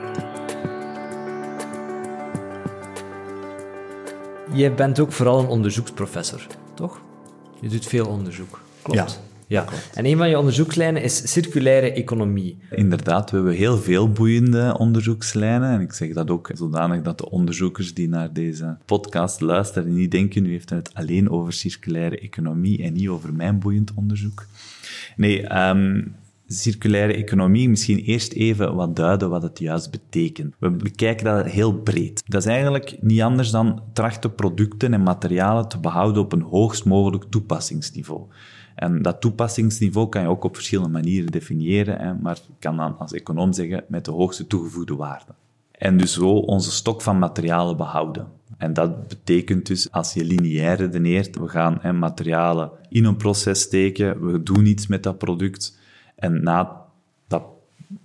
Je 4.54 4.72
bent 4.72 5.00
ook 5.00 5.12
vooral 5.12 5.40
een 5.40 5.48
onderzoeksprofessor, 5.48 6.48
toch? 6.74 7.02
Je 7.62 7.70
doet 7.70 7.86
veel 7.86 8.08
onderzoek. 8.08 8.60
Klopt. 8.82 9.00
Ja. 9.00 9.30
Ja, 9.52 9.66
en 9.94 10.06
een 10.06 10.18
van 10.18 10.30
je 10.30 10.38
onderzoekslijnen 10.38 11.02
is 11.02 11.32
circulaire 11.32 11.92
economie. 11.92 12.58
Inderdaad, 12.70 13.30
we 13.30 13.36
hebben 13.36 13.56
heel 13.56 13.78
veel 13.78 14.10
boeiende 14.10 14.76
onderzoekslijnen. 14.78 15.70
En 15.70 15.82
ik 15.82 15.94
zeg 15.94 16.14
dat 16.14 16.30
ook 16.30 16.52
zodanig 16.54 17.02
dat 17.02 17.18
de 17.18 17.30
onderzoekers 17.30 17.94
die 17.94 18.10
naar 18.10 18.34
deze 18.34 18.78
podcast 18.86 19.42
luisteren 19.42 19.94
niet 19.94 20.12
denken, 20.12 20.44
nu 20.44 20.52
heeft 20.52 20.70
het 20.70 20.94
alleen 20.94 21.30
over 21.30 21.54
circulaire 21.54 22.20
economie 22.20 22.84
en 22.84 22.94
niet 22.94 23.08
over 23.08 23.34
mijn 23.34 23.60
boeiend 23.60 23.92
onderzoek. 23.96 24.46
Nee, 25.16 25.68
um, 25.68 26.16
circulaire 26.52 27.14
economie 27.14 27.70
misschien 27.70 28.00
eerst 28.00 28.34
even 28.34 28.76
wat 28.76 28.96
duiden 28.96 29.30
wat 29.30 29.44
het 29.44 29.60
juist 29.60 29.92
betekent. 29.92 30.56
We 30.60 30.70
bekijken 30.70 31.26
dat 31.26 31.46
heel 31.46 31.74
breed. 31.74 32.24
Dat 32.26 32.42
is 32.42 32.48
eigenlijk 32.48 32.98
niet 33.02 33.22
anders 33.22 33.52
dan 33.52 33.82
trachten 33.94 34.36
producten 34.36 34.94
en 34.94 35.04
materialen 35.04 35.68
te 35.68 35.80
behouden 35.80 36.22
op 36.24 36.34
een 36.34 36.42
hoogst 36.42 36.86
mogelijk 36.86 37.24
toepassingsniveau. 37.30 38.22
En 38.76 39.02
dat 39.02 39.22
toepassingsniveau 39.22 40.10
kan 40.10 40.22
je 40.22 40.28
ook 40.28 40.44
op 40.44 40.56
verschillende 40.56 40.92
manieren 40.92 41.32
definiëren, 41.32 42.00
hè, 42.00 42.14
maar 42.14 42.36
ik 42.36 42.56
kan 42.60 42.78
dan 42.78 42.98
als 42.98 43.14
econoom 43.14 43.54
zeggen 43.54 43.84
met 43.88 44.06
de 44.06 44.12
hoogste 44.12 44.48
toegevoegde 44.48 44.96
waarde. 44.96 45.34
En 45.72 45.98
dus 45.98 46.14
zo 46.14 46.30
onze 46.30 46.72
stok 46.72 47.02
van 47.02 47.20
materialen 47.20 47.78
behouden. 47.78 48.28
En 48.58 48.74
dat 48.74 49.08
betekent 49.08 49.66
dus, 49.66 49.92
als 49.92 50.14
je 50.14 50.26
lineair 50.26 50.78
redeneert, 50.78 51.38
we 51.38 51.48
gaan 51.48 51.78
hè, 51.82 51.94
materialen 51.94 52.72
in 52.90 53.06
een 53.06 53.18
proces 53.18 53.62
steken, 53.62 54.32
we 54.32 54.44
doen 54.44 54.66
iets 54.66 54.88
met 54.88 55.04
dat 55.04 55.18
product, 55.18 55.80
en 56.22 56.44
na 56.44 56.82
dat 57.28 57.44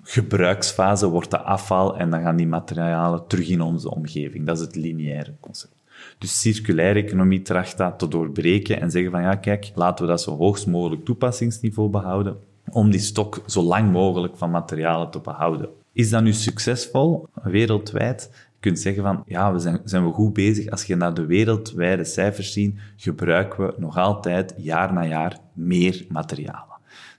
gebruiksfase 0.02 1.08
wordt 1.08 1.30
de 1.30 1.40
afval 1.40 1.96
en 1.96 2.10
dan 2.10 2.22
gaan 2.22 2.36
die 2.36 2.46
materialen 2.46 3.26
terug 3.26 3.48
in 3.48 3.60
onze 3.60 3.90
omgeving. 3.90 4.46
Dat 4.46 4.58
is 4.58 4.64
het 4.64 4.74
lineaire 4.74 5.32
concept. 5.40 5.74
Dus 6.18 6.40
circulaire 6.40 7.02
economie 7.02 7.42
tracht 7.42 7.76
dat 7.76 7.98
te 7.98 8.08
doorbreken 8.08 8.80
en 8.80 8.90
zeggen 8.90 9.10
van 9.10 9.22
ja, 9.22 9.34
kijk, 9.34 9.70
laten 9.74 10.04
we 10.04 10.10
dat 10.10 10.22
zo 10.22 10.36
hoogst 10.36 10.66
mogelijk 10.66 11.04
toepassingsniveau 11.04 11.90
behouden 11.90 12.36
om 12.70 12.90
die 12.90 13.00
stok 13.00 13.42
zo 13.46 13.62
lang 13.62 13.92
mogelijk 13.92 14.36
van 14.36 14.50
materialen 14.50 15.10
te 15.10 15.18
behouden. 15.18 15.68
Is 15.92 16.10
dat 16.10 16.22
nu 16.22 16.32
succesvol 16.32 17.28
wereldwijd? 17.42 18.30
Je 18.32 18.72
kunt 18.72 18.78
zeggen 18.78 19.02
van 19.02 19.22
ja, 19.26 19.52
we 19.52 19.58
zijn, 19.58 19.80
zijn 19.84 20.06
we 20.06 20.12
goed 20.12 20.32
bezig. 20.32 20.70
Als 20.70 20.84
je 20.84 20.96
naar 20.96 21.14
de 21.14 21.26
wereldwijde 21.26 22.04
cijfers 22.04 22.52
ziet, 22.52 22.78
gebruiken 22.96 23.66
we 23.66 23.74
nog 23.76 23.96
altijd 23.96 24.54
jaar 24.56 24.92
na 24.92 25.04
jaar 25.04 25.38
meer 25.52 26.04
materialen. 26.08 26.65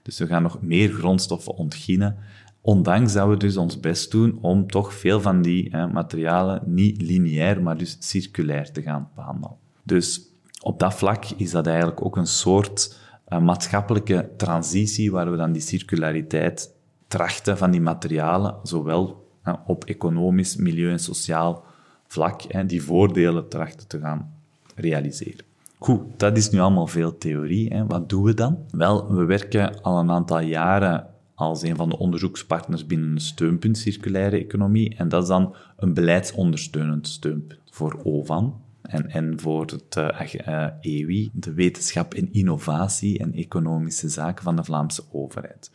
Dus 0.08 0.18
we 0.18 0.26
gaan 0.26 0.42
nog 0.42 0.62
meer 0.62 0.90
grondstoffen 0.92 1.54
ontginnen, 1.54 2.16
ondanks 2.60 3.12
dat 3.12 3.28
we 3.28 3.36
dus 3.36 3.56
ons 3.56 3.80
best 3.80 4.10
doen 4.10 4.38
om 4.40 4.70
toch 4.70 4.94
veel 4.94 5.20
van 5.20 5.42
die 5.42 5.68
hè, 5.70 5.86
materialen 5.86 6.62
niet 6.64 7.02
lineair, 7.02 7.62
maar 7.62 7.76
dus 7.76 7.96
circulair 8.00 8.72
te 8.72 8.82
gaan 8.82 9.08
behandelen. 9.14 9.56
Dus 9.82 10.20
op 10.62 10.78
dat 10.78 10.94
vlak 10.94 11.24
is 11.24 11.50
dat 11.50 11.66
eigenlijk 11.66 12.04
ook 12.04 12.16
een 12.16 12.26
soort 12.26 12.98
uh, 13.28 13.40
maatschappelijke 13.40 14.30
transitie 14.36 15.10
waar 15.10 15.30
we 15.30 15.36
dan 15.36 15.52
die 15.52 15.62
circulariteit 15.62 16.74
trachten 17.08 17.58
van 17.58 17.70
die 17.70 17.80
materialen, 17.80 18.54
zowel 18.62 19.28
hè, 19.42 19.52
op 19.66 19.84
economisch, 19.84 20.56
milieu 20.56 20.90
en 20.90 20.98
sociaal 20.98 21.64
vlak, 22.06 22.42
hè, 22.42 22.66
die 22.66 22.82
voordelen 22.82 23.48
trachten 23.48 23.88
te 23.88 24.00
gaan 24.00 24.32
realiseren. 24.74 25.47
Goed, 25.78 26.00
dat 26.16 26.36
is 26.36 26.50
nu 26.50 26.58
allemaal 26.58 26.86
veel 26.86 27.18
theorie. 27.18 27.74
Hè. 27.74 27.86
Wat 27.86 28.08
doen 28.08 28.22
we 28.22 28.34
dan? 28.34 28.58
Wel, 28.70 29.14
we 29.14 29.24
werken 29.24 29.82
al 29.82 29.98
een 29.98 30.10
aantal 30.10 30.40
jaren 30.40 31.06
als 31.34 31.62
een 31.62 31.76
van 31.76 31.88
de 31.88 31.98
onderzoekspartners 31.98 32.86
binnen 32.86 33.10
een 33.10 33.20
steunpunt 33.20 33.78
circulaire 33.78 34.38
economie. 34.38 34.94
En 34.96 35.08
dat 35.08 35.22
is 35.22 35.28
dan 35.28 35.54
een 35.76 35.94
beleidsondersteunend 35.94 37.08
steunpunt 37.08 37.60
voor 37.70 38.00
OVAN 38.04 38.60
en, 38.82 39.40
voor 39.40 39.60
het 39.60 39.96
uh, 39.98 40.66
EWI, 40.80 41.30
de 41.32 41.52
Wetenschap 41.52 42.14
en 42.14 42.32
Innovatie 42.32 43.18
en 43.18 43.34
Economische 43.34 44.08
Zaken 44.08 44.44
van 44.44 44.56
de 44.56 44.64
Vlaamse 44.64 45.02
overheid. 45.12 45.70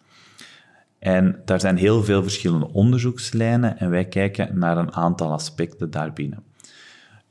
En 1.00 1.42
daar 1.46 1.60
zijn 1.60 1.78
heel 1.78 2.04
veel 2.04 2.22
verschillende 2.22 2.72
onderzoekslijnen 2.72 3.78
en 3.78 3.90
wij 3.90 4.06
kijken 4.06 4.60
naar 4.60 4.78
een 4.78 4.94
aantal 4.94 5.32
aspecten 5.32 5.92
daarbinnen. 5.92 6.44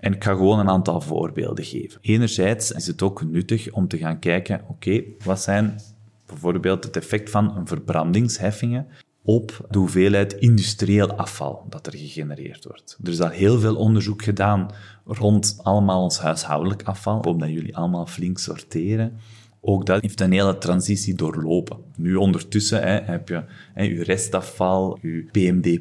En 0.02 0.14
ik 0.14 0.24
ga 0.24 0.32
gewoon 0.32 0.58
een 0.58 0.68
aantal 0.68 1.00
voorbeelden 1.00 1.64
geven. 1.64 1.98
Enerzijds 2.00 2.70
is 2.70 2.86
het 2.86 3.02
ook 3.02 3.24
nuttig 3.24 3.72
om 3.72 3.88
te 3.88 3.98
gaan 3.98 4.18
kijken, 4.18 4.60
oké, 4.68 5.02
wat 5.24 5.40
zijn 5.40 5.80
bijvoorbeeld 6.26 6.84
het 6.84 6.96
effect 6.96 7.30
van 7.30 7.56
een 7.56 7.66
verbrandingsheffingen 7.66 8.86
op 9.22 9.66
de 9.70 9.78
hoeveelheid 9.78 10.32
industrieel 10.32 11.12
afval 11.12 11.66
dat 11.68 11.86
er 11.86 11.96
gegenereerd 11.96 12.64
wordt. 12.64 12.98
Er 13.02 13.10
is 13.10 13.20
al 13.20 13.28
heel 13.28 13.58
veel 13.58 13.76
onderzoek 13.76 14.22
gedaan 14.22 14.70
rond 15.04 15.58
allemaal 15.62 16.02
ons 16.02 16.18
huishoudelijk 16.18 16.82
afval. 16.82 17.18
Ik 17.18 17.38
dat 17.38 17.48
jullie 17.48 17.76
allemaal 17.76 18.06
flink 18.06 18.38
sorteren. 18.38 19.18
Ook 19.60 19.86
dat 19.86 20.02
heeft 20.02 20.20
een 20.20 20.32
hele 20.32 20.58
transitie 20.58 21.14
doorlopen. 21.14 21.78
Nu 21.96 22.14
ondertussen 22.14 22.82
hè, 22.82 23.00
heb 23.00 23.28
je 23.28 23.44
hè, 23.74 23.82
je 23.82 24.02
restafval, 24.02 24.98
je 25.02 25.28
PMD+, 25.32 25.80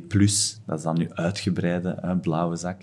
dat 0.65 0.77
is 0.77 0.83
dan 0.83 0.97
nu 0.97 1.11
uitgebreide 1.11 2.17
blauwe 2.21 2.55
zak. 2.55 2.81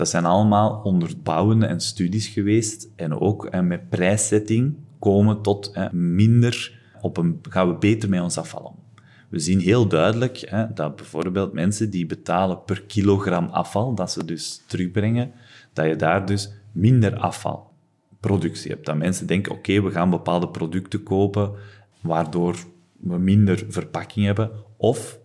Dat 0.00 0.08
zijn 0.08 0.24
allemaal 0.24 0.80
onderbouwende 0.82 1.66
en 1.66 1.80
studies 1.80 2.28
geweest 2.28 2.88
en 2.96 3.20
ook 3.20 3.46
en 3.46 3.66
met 3.66 3.88
prijszetting 3.88 4.76
komen 4.98 5.42
tot 5.42 5.70
hè, 5.72 5.92
minder, 5.92 6.80
op 7.00 7.16
een, 7.16 7.38
gaan 7.42 7.68
we 7.68 7.74
beter 7.74 8.08
met 8.08 8.20
ons 8.20 8.38
afval 8.38 8.62
om. 8.62 9.02
We 9.28 9.38
zien 9.38 9.60
heel 9.60 9.88
duidelijk 9.88 10.36
hè, 10.36 10.72
dat 10.72 10.96
bijvoorbeeld 10.96 11.52
mensen 11.52 11.90
die 11.90 12.06
betalen 12.06 12.64
per 12.64 12.82
kilogram 12.82 13.44
afval, 13.46 13.94
dat 13.94 14.12
ze 14.12 14.24
dus 14.24 14.64
terugbrengen, 14.66 15.32
dat 15.72 15.86
je 15.86 15.96
daar 15.96 16.26
dus 16.26 16.52
minder 16.72 17.16
afvalproductie 17.16 18.70
hebt. 18.70 18.86
Dat 18.86 18.96
mensen 18.96 19.26
denken, 19.26 19.52
oké, 19.52 19.82
we 19.82 19.90
gaan 19.90 20.10
bepaalde 20.10 20.48
producten 20.48 21.02
kopen, 21.02 21.52
waardoor 22.00 22.56
we 23.00 23.18
minder 23.18 23.64
verpakking 23.68 24.26
hebben, 24.26 24.50
of 24.76 25.18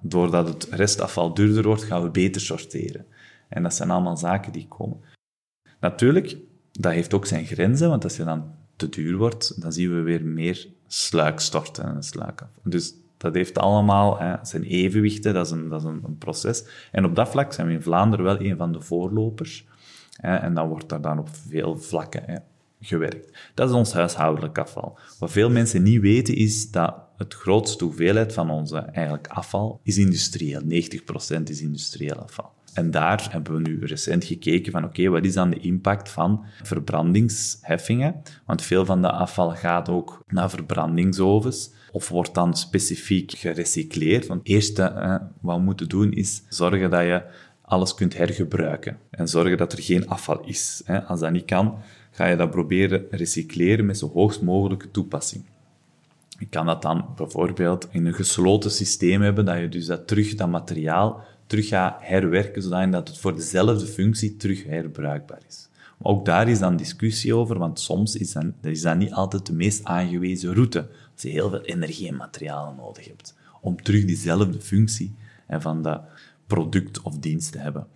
doordat 0.00 0.48
het 0.48 0.68
restafval 0.70 1.34
duurder 1.34 1.62
wordt, 1.64 1.82
gaan 1.82 2.02
we 2.02 2.10
beter 2.10 2.40
sorteren. 2.40 3.06
En 3.52 3.62
dat 3.62 3.74
zijn 3.74 3.90
allemaal 3.90 4.16
zaken 4.16 4.52
die 4.52 4.68
komen. 4.68 5.00
Natuurlijk, 5.80 6.36
dat 6.72 6.92
heeft 6.92 7.14
ook 7.14 7.26
zijn 7.26 7.46
grenzen, 7.46 7.88
want 7.88 8.04
als 8.04 8.16
je 8.16 8.24
dan 8.24 8.54
te 8.76 8.88
duur 8.88 9.16
wordt, 9.16 9.60
dan 9.60 9.72
zien 9.72 9.94
we 9.94 10.00
weer 10.00 10.24
meer 10.24 10.68
sluik 10.86 11.40
storten 11.40 11.84
en 11.84 12.02
sluik 12.02 12.40
af. 12.40 12.48
Dus 12.62 12.94
dat 13.16 13.34
heeft 13.34 13.58
allemaal 13.58 14.18
hè, 14.18 14.34
zijn 14.42 14.62
evenwichten, 14.62 15.34
dat 15.34 15.46
is, 15.46 15.52
een, 15.52 15.68
dat 15.68 15.80
is 15.80 15.86
een, 15.86 16.18
proces. 16.18 16.64
En 16.92 17.04
op 17.04 17.14
dat 17.14 17.28
vlak 17.28 17.52
zijn 17.52 17.66
we 17.66 17.72
in 17.72 17.82
Vlaanderen 17.82 18.24
wel 18.24 18.40
een 18.40 18.56
van 18.56 18.72
de 18.72 18.80
voorlopers. 18.80 19.66
Hè, 20.16 20.36
en 20.36 20.54
dan 20.54 20.68
wordt 20.68 20.88
daar 20.88 21.00
dan 21.00 21.18
op 21.18 21.28
veel 21.48 21.78
vlakken 21.78 22.22
hè, 22.26 22.36
gewerkt. 22.80 23.38
Dat 23.54 23.68
is 23.68 23.74
ons 23.74 23.92
huishoudelijk 23.92 24.58
afval. 24.58 24.98
Wat 25.18 25.30
veel 25.30 25.50
mensen 25.50 25.82
niet 25.82 26.00
weten 26.00 26.34
is 26.34 26.70
dat 26.70 26.94
het 27.16 27.34
grootste 27.34 27.84
hoeveelheid 27.84 28.32
van 28.32 28.50
onze 28.50 28.78
eigenlijk 28.78 29.26
afval 29.26 29.80
is 29.82 29.98
industrieel. 29.98 30.60
90% 30.60 30.66
is 31.44 31.60
industrieel 31.60 32.16
afval. 32.16 32.52
En 32.74 32.90
daar 32.90 33.28
hebben 33.30 33.54
we 33.54 33.60
nu 33.60 33.84
recent 33.84 34.24
gekeken 34.24 34.72
van 34.72 34.84
oké, 34.84 35.08
wat 35.08 35.24
is 35.24 35.34
dan 35.34 35.50
de 35.50 35.60
impact 35.60 36.08
van 36.08 36.44
verbrandingsheffingen? 36.62 38.22
Want 38.46 38.62
veel 38.62 38.84
van 38.84 39.02
de 39.02 39.10
afval 39.10 39.50
gaat 39.50 39.88
ook 39.88 40.24
naar 40.26 40.50
verbrandingsovens 40.50 41.70
of 41.90 42.08
wordt 42.08 42.34
dan 42.34 42.56
specifiek 42.56 43.32
gerecycleerd. 43.32 44.26
Want 44.26 44.40
het 44.40 44.48
eerste 44.48 44.82
wat 45.40 45.56
we 45.56 45.62
moeten 45.62 45.88
doen 45.88 46.12
is 46.12 46.42
zorgen 46.48 46.90
dat 46.90 47.02
je 47.02 47.22
alles 47.62 47.94
kunt 47.94 48.16
hergebruiken 48.16 48.98
en 49.10 49.28
zorgen 49.28 49.56
dat 49.56 49.72
er 49.72 49.82
geen 49.82 50.08
afval 50.08 50.40
is. 50.44 50.82
Als 51.06 51.20
dat 51.20 51.32
niet 51.32 51.44
kan, 51.44 51.78
ga 52.10 52.26
je 52.26 52.36
dat 52.36 52.50
proberen 52.50 53.04
recycleren 53.10 53.86
met 53.86 53.98
zo 53.98 54.10
hoogst 54.14 54.42
mogelijke 54.42 54.90
toepassing. 54.90 55.44
Je 56.38 56.46
kan 56.48 56.66
dat 56.66 56.82
dan 56.82 57.06
bijvoorbeeld 57.16 57.88
in 57.90 58.06
een 58.06 58.14
gesloten 58.14 58.70
systeem 58.70 59.22
hebben, 59.22 59.44
dat 59.44 59.58
je 59.58 59.68
dus 59.68 59.86
dat 59.86 60.06
terug, 60.06 60.34
dat 60.34 60.48
materiaal 60.48 61.24
terug 61.52 61.68
gaat 61.68 61.96
herwerken, 62.00 62.62
zodat 62.62 63.08
het 63.08 63.18
voor 63.18 63.34
dezelfde 63.34 63.86
functie 63.86 64.36
terug 64.36 64.64
herbruikbaar 64.64 65.40
is. 65.48 65.68
Maar 65.98 66.12
ook 66.12 66.24
daar 66.24 66.48
is 66.48 66.58
dan 66.58 66.76
discussie 66.76 67.34
over, 67.34 67.58
want 67.58 67.80
soms 67.80 68.16
is 68.16 68.32
dat, 68.32 68.44
is 68.60 68.82
dat 68.82 68.96
niet 68.96 69.12
altijd 69.12 69.46
de 69.46 69.52
meest 69.52 69.84
aangewezen 69.84 70.54
route, 70.54 70.88
als 71.12 71.22
je 71.22 71.28
heel 71.28 71.50
veel 71.50 71.60
energie 71.60 72.08
en 72.08 72.16
materialen 72.16 72.76
nodig 72.76 73.06
hebt, 73.06 73.34
om 73.60 73.82
terug 73.82 74.04
diezelfde 74.04 74.60
functie 74.60 75.14
van 75.48 75.82
dat 75.82 76.02
product 76.46 77.02
of 77.02 77.18
dienst 77.18 77.52
te 77.52 77.58
hebben. 77.58 77.86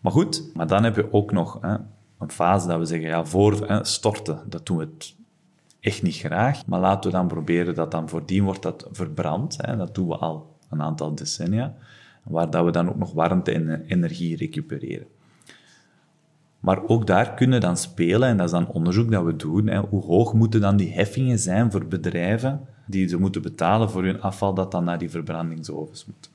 Maar 0.00 0.12
goed, 0.12 0.54
maar 0.54 0.66
dan 0.66 0.84
heb 0.84 0.96
je 0.96 1.12
ook 1.12 1.32
nog 1.32 1.58
hè, 1.60 1.76
een 2.18 2.30
fase 2.30 2.66
dat 2.66 2.78
we 2.78 2.84
zeggen, 2.84 3.08
ja, 3.08 3.24
voor 3.24 3.68
hè, 3.68 3.84
storten, 3.84 4.42
dat 4.46 4.66
doen 4.66 4.76
we 4.76 4.88
het 4.94 5.14
echt 5.80 6.02
niet 6.02 6.16
graag, 6.16 6.66
maar 6.66 6.80
laten 6.80 7.10
we 7.10 7.16
dan 7.16 7.26
proberen 7.26 7.74
dat 7.74 7.90
dan 7.90 8.08
voordien 8.08 8.44
wordt 8.44 8.62
dat 8.62 8.88
verbrand. 8.90 9.56
Hè, 9.60 9.76
dat 9.76 9.94
doen 9.94 10.08
we 10.08 10.16
al 10.16 10.56
een 10.70 10.82
aantal 10.82 11.14
decennia 11.14 11.74
waar 12.28 12.50
dat 12.50 12.64
we 12.64 12.70
dan 12.70 12.88
ook 12.88 12.96
nog 12.96 13.12
warmte 13.12 13.52
en 13.52 13.84
energie 13.86 14.36
recupereren. 14.36 15.06
Maar 16.60 16.86
ook 16.86 17.06
daar 17.06 17.34
kunnen 17.34 17.60
dan 17.60 17.76
spelen, 17.76 18.28
en 18.28 18.36
dat 18.36 18.46
is 18.46 18.52
dan 18.52 18.68
onderzoek 18.68 19.10
dat 19.10 19.24
we 19.24 19.36
doen, 19.36 19.66
hè, 19.66 19.78
hoe 19.78 20.04
hoog 20.04 20.32
moeten 20.32 20.60
dan 20.60 20.76
die 20.76 20.92
heffingen 20.92 21.38
zijn 21.38 21.70
voor 21.70 21.86
bedrijven 21.86 22.60
die 22.86 23.08
ze 23.08 23.16
moeten 23.16 23.42
betalen 23.42 23.90
voor 23.90 24.04
hun 24.04 24.20
afval 24.20 24.54
dat 24.54 24.70
dan 24.70 24.84
naar 24.84 24.98
die 24.98 25.10
verbrandingsovens 25.10 26.06
moet. 26.06 26.30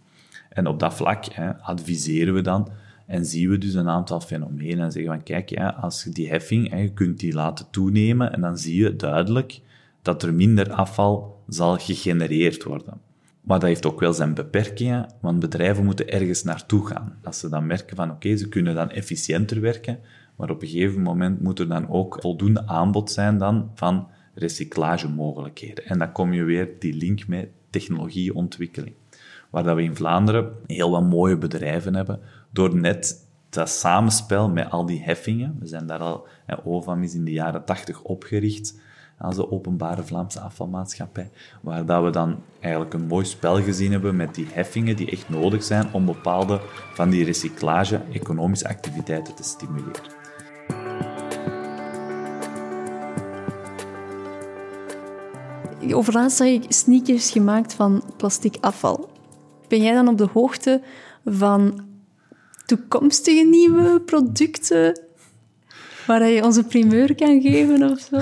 En 0.50 0.68
op 0.68 0.80
dat 0.80 0.94
vlak 0.94 1.26
hè, 1.26 1.58
adviseren 1.58 2.34
we 2.34 2.42
dan 2.42 2.70
en 3.06 3.26
zien 3.26 3.50
we 3.50 3.58
dus 3.58 3.74
een 3.74 3.90
aantal 3.90 4.22
fenomenen 4.22 4.80
en 4.80 4.92
zeggen 4.92 5.12
van 5.12 5.24
kijk, 5.24 5.50
ja, 5.50 5.70
als 5.70 6.04
je 6.04 6.10
die 6.10 6.30
heffing, 6.30 6.70
hè, 6.70 6.78
je 6.78 6.94
kunt 6.94 7.20
die 7.20 7.34
laten 7.34 7.66
toenemen 7.70 8.34
en 8.34 8.42
dan 8.42 8.58
zie 8.58 8.84
je 8.84 8.96
duidelijk 8.96 9.60
dat 10.02 10.24
er 10.24 10.34
minder 10.34 10.72
afval 10.72 11.40
zal 11.48 11.78
gegenereerd 11.78 12.64
worden. 12.64 13.02
Maar 13.42 13.60
dat 13.60 13.70
heeft 13.70 13.86
ook 13.86 14.00
wel 14.00 14.14
zijn 14.14 14.34
beperkingen, 14.34 15.14
want 15.22 15.40
bedrijven 15.40 15.86
moeten 15.86 16.10
ergens 16.10 16.44
naartoe 16.44 16.88
gaan. 16.88 17.18
Als 17.24 17.40
ze 17.40 17.50
dan 17.50 17.66
merken 17.66 17.96
van 17.96 18.12
oké, 18.12 18.36
ze 18.38 18.50
kunnen 18.50 18.76
dan 18.76 18.90
efficiënter 18.90 19.62
werken, 19.62 20.00
maar 20.36 20.50
op 20.50 20.62
een 20.62 20.68
gegeven 20.68 21.02
moment 21.02 21.42
moet 21.42 21.60
er 21.60 21.68
dan 21.68 21.90
ook 21.90 22.18
voldoende 22.22 22.68
aanbod 22.68 23.12
zijn 23.12 23.38
dan 23.38 23.72
van 23.76 24.08
recyclagemogelijkheden. 24.34 25.86
En 25.86 26.00
dan 26.00 26.12
kom 26.12 26.34
je 26.34 26.44
weer 26.44 26.70
die 26.80 26.94
link 26.94 27.28
met 27.28 27.50
technologieontwikkeling. 27.70 28.96
Waar 29.50 29.64
dat 29.64 29.76
we 29.76 29.84
in 29.84 29.96
Vlaanderen 29.96 30.52
heel 30.68 30.92
wat 30.92 31.10
mooie 31.10 31.38
bedrijven 31.38 31.96
hebben, 31.96 32.20
door 32.52 32.76
net 32.76 33.28
dat 33.50 33.70
samenspel 33.70 34.50
met 34.50 34.70
al 34.70 34.86
die 34.86 35.04
heffingen, 35.04 35.56
we 35.60 35.68
zijn 35.68 35.88
daar 35.88 36.00
al, 36.00 36.28
OVAM 36.64 37.04
is 37.04 37.14
in 37.14 37.26
de 37.26 37.32
jaren 37.32 37.66
tachtig 37.66 38.02
opgericht, 38.02 38.80
als 39.22 39.36
de 39.36 39.52
openbare 39.52 40.04
Vlaamse 40.04 40.40
afvalmaatschappij, 40.40 41.30
waar 41.62 41.86
dat 41.86 42.04
we 42.04 42.10
dan 42.10 42.40
eigenlijk 42.60 42.94
een 42.94 43.08
mooi 43.08 43.26
spel 43.26 43.62
gezien 43.62 43.92
hebben 43.92 44.16
met 44.16 44.36
die 44.36 44.48
heffingen 44.52 44.96
die 44.96 45.12
echt 45.12 45.30
nodig 45.30 45.64
zijn 45.64 45.88
om 45.92 46.06
bepaalde 46.06 46.62
van 46.94 47.10
die 47.10 47.26
recyclage-economische 47.26 48.68
activiteiten 48.68 49.36
te 49.36 49.44
stimuleren. 49.44 50.20
Overlaatst 55.94 56.38
zag 56.38 56.48
ik 56.48 56.66
sneakers 56.68 57.32
gemaakt 57.32 57.74
van 57.74 58.04
plastic 58.18 58.58
afval. 58.60 59.10
Ben 59.68 59.82
jij 59.82 59.94
dan 59.94 60.08
op 60.08 60.18
de 60.18 60.28
hoogte 60.34 60.82
van 61.26 61.86
toekomstige 62.66 63.44
nieuwe 63.44 64.02
producten 64.02 65.02
waar 66.08 66.28
je 66.28 66.44
onze 66.44 66.64
primeur 66.64 67.16
kan 67.16 67.42
geven 67.42 67.92
of 67.92 68.00
zo? 68.00 68.20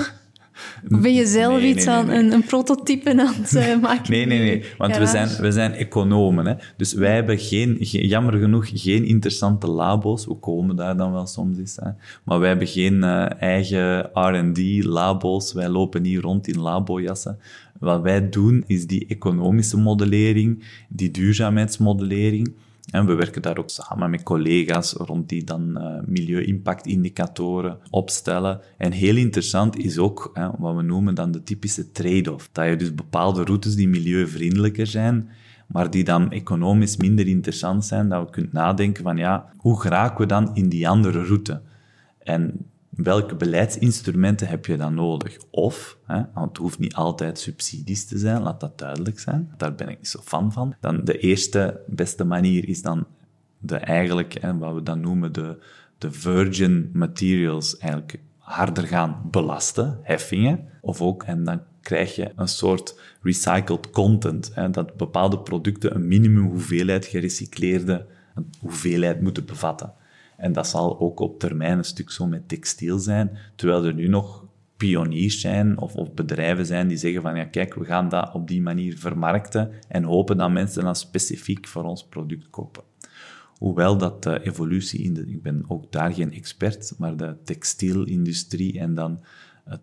Of 0.90 1.00
ben 1.00 1.14
je 1.14 1.26
zelf 1.26 1.62
iets 1.62 1.86
aan 1.86 2.08
een, 2.08 2.32
een, 2.32 2.44
prototype 2.44 3.10
aan 3.10 3.34
het 3.34 3.54
uh, 3.54 3.80
maken? 3.82 4.12
Nee, 4.12 4.26
nee, 4.26 4.38
nee. 4.38 4.64
Want 4.78 4.96
we 4.96 5.06
zijn, 5.06 5.28
we 5.40 5.52
zijn 5.52 5.72
economen. 5.72 6.46
Hè? 6.46 6.54
Dus 6.76 6.92
wij 6.92 7.14
hebben 7.14 7.38
geen, 7.38 7.76
jammer 7.80 8.38
genoeg 8.38 8.70
geen 8.74 9.04
interessante 9.04 9.66
labo's. 9.66 10.26
We 10.26 10.34
komen 10.34 10.76
daar 10.76 10.96
dan 10.96 11.12
wel 11.12 11.26
soms 11.26 11.58
eens. 11.58 11.76
Hè? 11.80 11.90
Maar 12.24 12.38
wij 12.38 12.48
hebben 12.48 12.66
geen 12.66 12.94
uh, 12.94 13.42
eigen 13.42 14.10
R&D-labo's. 14.12 15.52
Wij 15.52 15.68
lopen 15.68 16.02
niet 16.02 16.18
rond 16.18 16.48
in 16.48 16.60
labojassen. 16.60 17.38
Wat 17.78 18.02
wij 18.02 18.28
doen, 18.28 18.64
is 18.66 18.86
die 18.86 19.06
economische 19.08 19.76
modellering, 19.76 20.64
die 20.88 21.10
duurzaamheidsmodellering. 21.10 22.52
En 22.90 23.06
we 23.06 23.14
werken 23.14 23.42
daar 23.42 23.58
ook 23.58 23.70
samen 23.70 24.10
met 24.10 24.22
collega's 24.22 24.92
rond 24.92 25.28
die 25.28 25.44
dan 25.44 25.78
uh, 25.78 26.00
milieu-impactindicatoren 26.06 27.78
opstellen. 27.90 28.60
En 28.78 28.92
heel 28.92 29.16
interessant 29.16 29.76
is 29.76 29.98
ook 29.98 30.30
hè, 30.34 30.48
wat 30.58 30.76
we 30.76 30.82
noemen 30.82 31.14
dan 31.14 31.30
de 31.30 31.42
typische 31.42 31.90
trade-off. 31.90 32.48
Dat 32.52 32.68
je 32.68 32.76
dus 32.76 32.94
bepaalde 32.94 33.44
routes 33.44 33.74
die 33.74 33.88
milieuvriendelijker 33.88 34.86
zijn, 34.86 35.28
maar 35.66 35.90
die 35.90 36.04
dan 36.04 36.30
economisch 36.30 36.96
minder 36.96 37.26
interessant 37.26 37.84
zijn, 37.84 38.08
dat 38.08 38.24
we 38.24 38.30
kunt 38.30 38.52
nadenken 38.52 39.02
van 39.02 39.16
ja, 39.16 39.52
hoe 39.56 39.80
geraken 39.80 40.20
we 40.20 40.26
dan 40.26 40.54
in 40.54 40.68
die 40.68 40.88
andere 40.88 41.24
route? 41.24 41.60
En 42.18 42.66
welke 43.02 43.34
beleidsinstrumenten 43.34 44.48
heb 44.48 44.66
je 44.66 44.76
dan 44.76 44.94
nodig? 44.94 45.38
Of, 45.50 45.98
hè, 46.06 46.22
want 46.34 46.48
het 46.48 46.56
hoeft 46.56 46.78
niet 46.78 46.94
altijd 46.94 47.38
subsidies 47.38 48.06
te 48.06 48.18
zijn, 48.18 48.42
laat 48.42 48.60
dat 48.60 48.78
duidelijk 48.78 49.18
zijn. 49.18 49.54
Daar 49.56 49.74
ben 49.74 49.88
ik 49.88 49.98
niet 49.98 50.08
zo 50.08 50.20
fan 50.24 50.52
van. 50.52 50.74
Dan 50.80 51.04
de 51.04 51.18
eerste 51.18 51.80
beste 51.86 52.24
manier 52.24 52.68
is 52.68 52.82
dan 52.82 53.06
de 53.58 53.76
eigenlijk, 53.76 54.40
hè, 54.40 54.58
wat 54.58 54.74
we 54.74 54.82
dan 54.82 55.00
noemen 55.00 55.32
de, 55.32 55.62
de 55.98 56.12
virgin 56.12 56.90
materials, 56.92 57.78
eigenlijk 57.78 58.20
harder 58.38 58.86
gaan 58.86 59.28
belasten, 59.30 59.98
heffingen. 60.02 60.68
Of 60.80 61.00
ook, 61.00 61.22
en 61.22 61.44
dan 61.44 61.60
krijg 61.80 62.14
je 62.16 62.32
een 62.36 62.48
soort 62.48 63.00
recycled 63.22 63.90
content, 63.90 64.50
hè, 64.54 64.70
dat 64.70 64.96
bepaalde 64.96 65.38
producten 65.38 65.94
een 65.94 66.08
minimum 66.08 66.46
hoeveelheid 66.46 67.06
gerecycleerde 67.06 68.06
hoeveelheid 68.60 69.20
moeten 69.20 69.44
bevatten. 69.44 69.92
En 70.40 70.52
dat 70.52 70.68
zal 70.68 71.00
ook 71.00 71.20
op 71.20 71.38
termijn 71.38 71.78
een 71.78 71.84
stuk 71.84 72.10
zo 72.10 72.26
met 72.26 72.48
textiel 72.48 72.98
zijn, 72.98 73.38
terwijl 73.56 73.84
er 73.84 73.94
nu 73.94 74.08
nog 74.08 74.46
pioniers 74.76 75.40
zijn 75.40 75.78
of, 75.78 76.14
bedrijven 76.14 76.66
zijn 76.66 76.88
die 76.88 76.96
zeggen 76.96 77.22
van 77.22 77.36
ja 77.36 77.44
kijk, 77.44 77.74
we 77.74 77.84
gaan 77.84 78.08
dat 78.08 78.34
op 78.34 78.48
die 78.48 78.62
manier 78.62 78.98
vermarkten 78.98 79.70
en 79.88 80.02
hopen 80.02 80.36
dat 80.36 80.50
mensen 80.50 80.84
dan 80.84 80.96
specifiek 80.96 81.66
voor 81.66 81.84
ons 81.84 82.06
product 82.06 82.50
kopen. 82.50 82.82
Hoewel 83.58 83.96
dat 83.96 84.22
de 84.22 84.42
evolutie 84.42 85.02
in 85.02 85.14
de, 85.14 85.26
ik 85.26 85.42
ben 85.42 85.64
ook 85.68 85.92
daar 85.92 86.12
geen 86.12 86.32
expert, 86.32 86.94
maar 86.98 87.16
de 87.16 87.36
textielindustrie 87.44 88.78
en 88.78 88.94
dan 88.94 89.20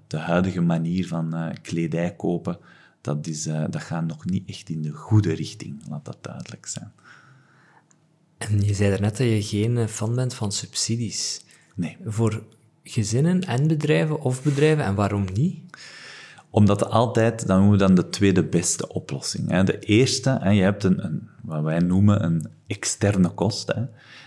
de 0.07 0.17
huidige 0.17 0.61
manier 0.61 1.07
van 1.07 1.35
uh, 1.35 1.49
kledij 1.61 2.15
kopen, 2.15 2.57
dat, 3.01 3.27
is, 3.27 3.47
uh, 3.47 3.65
dat 3.69 3.81
gaat 3.81 4.07
nog 4.07 4.25
niet 4.25 4.49
echt 4.49 4.69
in 4.69 4.81
de 4.81 4.91
goede 4.91 5.33
richting, 5.33 5.81
laat 5.89 6.05
dat 6.05 6.17
duidelijk 6.21 6.65
zijn. 6.65 6.91
En 8.37 8.61
je 8.61 8.73
zei 8.73 8.89
daarnet 8.89 9.17
dat 9.17 9.27
je 9.27 9.43
geen 9.43 9.89
fan 9.89 10.15
bent 10.15 10.33
van 10.33 10.51
subsidies. 10.51 11.41
Nee. 11.75 11.97
Voor 12.05 12.43
gezinnen 12.83 13.41
en 13.41 13.67
bedrijven 13.67 14.21
of 14.21 14.43
bedrijven, 14.43 14.83
en 14.83 14.95
waarom 14.95 15.25
niet? 15.33 15.59
Omdat 16.49 16.89
altijd, 16.89 17.47
dan 17.47 17.57
noemen 17.57 17.77
we 17.77 17.85
dan 17.85 17.95
de 17.95 18.09
tweede 18.09 18.43
beste 18.43 18.93
oplossing. 18.93 19.63
De 19.63 19.79
eerste, 19.79 20.39
je 20.43 20.61
hebt 20.61 20.83
een, 20.83 21.05
een 21.05 21.29
wat 21.41 21.63
wij 21.63 21.79
noemen 21.79 22.23
een 22.23 22.47
externe 22.67 23.29
kost, 23.29 23.73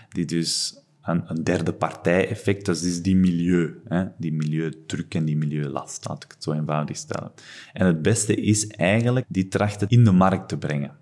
die 0.09 0.25
dus 0.25 0.77
een, 1.01 1.23
een 1.27 1.43
derde 1.43 1.73
partij-effect, 1.73 2.65
dat 2.65 2.81
is 2.81 3.01
die 3.01 3.15
milieu, 3.15 3.81
die 4.17 4.33
milieudruk 4.33 5.15
en 5.15 5.25
die 5.25 5.37
milieulast, 5.37 6.07
laat 6.07 6.23
ik 6.23 6.31
het 6.31 6.43
zo 6.43 6.51
eenvoudig 6.51 6.97
stellen. 6.97 7.31
En 7.73 7.85
het 7.85 8.01
beste 8.01 8.35
is 8.35 8.67
eigenlijk 8.67 9.25
die 9.29 9.47
trachten 9.47 9.87
in 9.89 10.03
de 10.03 10.11
markt 10.11 10.49
te 10.49 10.57
brengen 10.57 10.99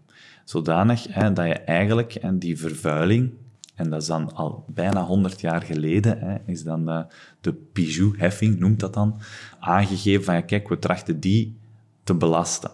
zodanig 0.49 1.07
hè, 1.09 1.33
dat 1.33 1.45
je 1.45 1.53
eigenlijk 1.53 2.17
hè, 2.21 2.37
die 2.37 2.57
vervuiling, 2.57 3.31
en 3.75 3.89
dat 3.89 4.01
is 4.01 4.07
dan 4.07 4.33
al 4.33 4.65
bijna 4.67 5.03
100 5.03 5.41
jaar 5.41 5.61
geleden, 5.61 6.19
hè, 6.19 6.37
is 6.45 6.63
dan 6.63 6.85
de, 6.85 7.05
de 7.41 7.53
Pijou-heffing, 7.53 8.59
noemt 8.59 8.79
dat 8.79 8.93
dan, 8.93 9.19
aangegeven 9.59 10.23
van, 10.23 10.33
ja, 10.33 10.41
kijk, 10.41 10.69
we 10.69 10.79
trachten 10.79 11.19
die 11.19 11.57
te 12.03 12.15
belasten. 12.15 12.71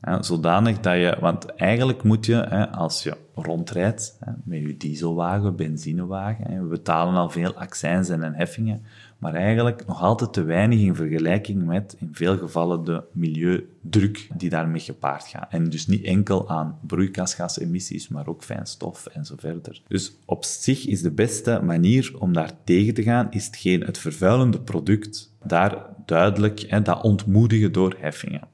Hè, 0.00 0.22
zodanig 0.22 0.80
dat 0.80 0.94
je, 0.94 1.16
want 1.20 1.46
eigenlijk 1.46 2.02
moet 2.02 2.26
je, 2.26 2.34
hè, 2.34 2.70
als 2.70 3.02
je 3.02 3.16
rondrijdt 3.34 4.18
met 4.44 4.60
je 4.60 4.76
dieselwagen, 4.76 5.56
benzinewagen, 5.56 6.62
we 6.62 6.68
betalen 6.68 7.14
al 7.14 7.30
veel 7.30 7.54
accijnzen 7.54 8.22
en 8.22 8.34
heffingen, 8.34 8.82
maar 9.18 9.34
eigenlijk 9.34 9.86
nog 9.86 10.02
altijd 10.02 10.32
te 10.32 10.42
weinig 10.42 10.80
in 10.80 10.94
vergelijking 10.94 11.64
met 11.64 11.96
in 11.98 12.08
veel 12.12 12.38
gevallen 12.38 12.84
de 12.84 13.02
milieudruk 13.12 14.28
die 14.36 14.50
daarmee 14.50 14.80
gepaard 14.80 15.26
gaat. 15.26 15.52
En 15.52 15.70
dus 15.70 15.86
niet 15.86 16.04
enkel 16.04 16.48
aan 16.48 16.78
broeikasgasemissies, 16.86 18.08
maar 18.08 18.26
ook 18.26 18.44
fijnstof 18.44 19.06
en 19.06 19.24
zo 19.24 19.34
verder. 19.38 19.82
Dus 19.88 20.16
op 20.24 20.44
zich 20.44 20.86
is 20.86 21.02
de 21.02 21.10
beste 21.10 21.60
manier 21.64 22.14
om 22.18 22.32
daar 22.32 22.52
tegen 22.64 22.94
te 22.94 23.02
gaan, 23.02 23.30
is 23.30 23.46
hetgeen 23.46 23.80
het 23.80 23.98
vervuilende 23.98 24.60
product 24.60 25.34
daar 25.44 25.86
duidelijk 26.06 26.60
en 26.60 26.82
dat 26.82 27.02
ontmoedigen 27.02 27.72
door 27.72 27.96
heffingen. 27.98 28.48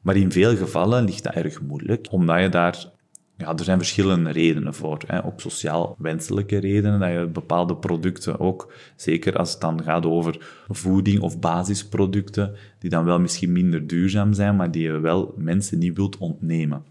Maar 0.00 0.16
in 0.16 0.32
veel 0.32 0.56
gevallen 0.56 1.04
ligt 1.04 1.22
dat 1.22 1.34
erg 1.34 1.60
moeilijk, 1.60 2.06
omdat 2.10 2.40
je 2.40 2.48
daar 2.48 2.90
ja, 3.38 3.56
er 3.56 3.64
zijn 3.64 3.78
verschillende 3.78 4.30
redenen 4.30 4.74
voor. 4.74 4.98
Hè. 5.06 5.24
Ook 5.24 5.40
sociaal 5.40 5.94
wenselijke 5.98 6.58
redenen, 6.58 7.00
dat 7.00 7.10
je 7.10 7.26
bepaalde 7.26 7.76
producten 7.76 8.40
ook, 8.40 8.72
zeker 8.96 9.36
als 9.36 9.50
het 9.50 9.60
dan 9.60 9.82
gaat 9.82 10.06
over 10.06 10.64
voeding 10.68 11.20
of 11.20 11.38
basisproducten, 11.38 12.54
die 12.78 12.90
dan 12.90 13.04
wel 13.04 13.20
misschien 13.20 13.52
minder 13.52 13.86
duurzaam 13.86 14.32
zijn, 14.32 14.56
maar 14.56 14.70
die 14.70 14.82
je 14.82 15.00
wel 15.00 15.34
mensen 15.36 15.78
niet 15.78 15.96
wilt 15.96 16.18
ontnemen. 16.18 16.82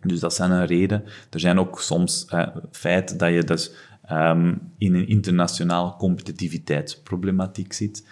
Dus 0.00 0.20
dat 0.20 0.34
zijn 0.34 0.50
een 0.50 0.66
reden. 0.66 1.04
Er 1.30 1.40
zijn 1.40 1.58
ook 1.58 1.80
soms 1.80 2.24
het 2.28 2.52
feit 2.70 3.18
dat 3.18 3.32
je 3.32 3.44
dus 3.44 3.72
um, 4.10 4.60
in 4.78 4.94
een 4.94 5.08
internationale 5.08 5.94
competitiviteitsproblematiek 5.98 7.72
zit. 7.72 8.06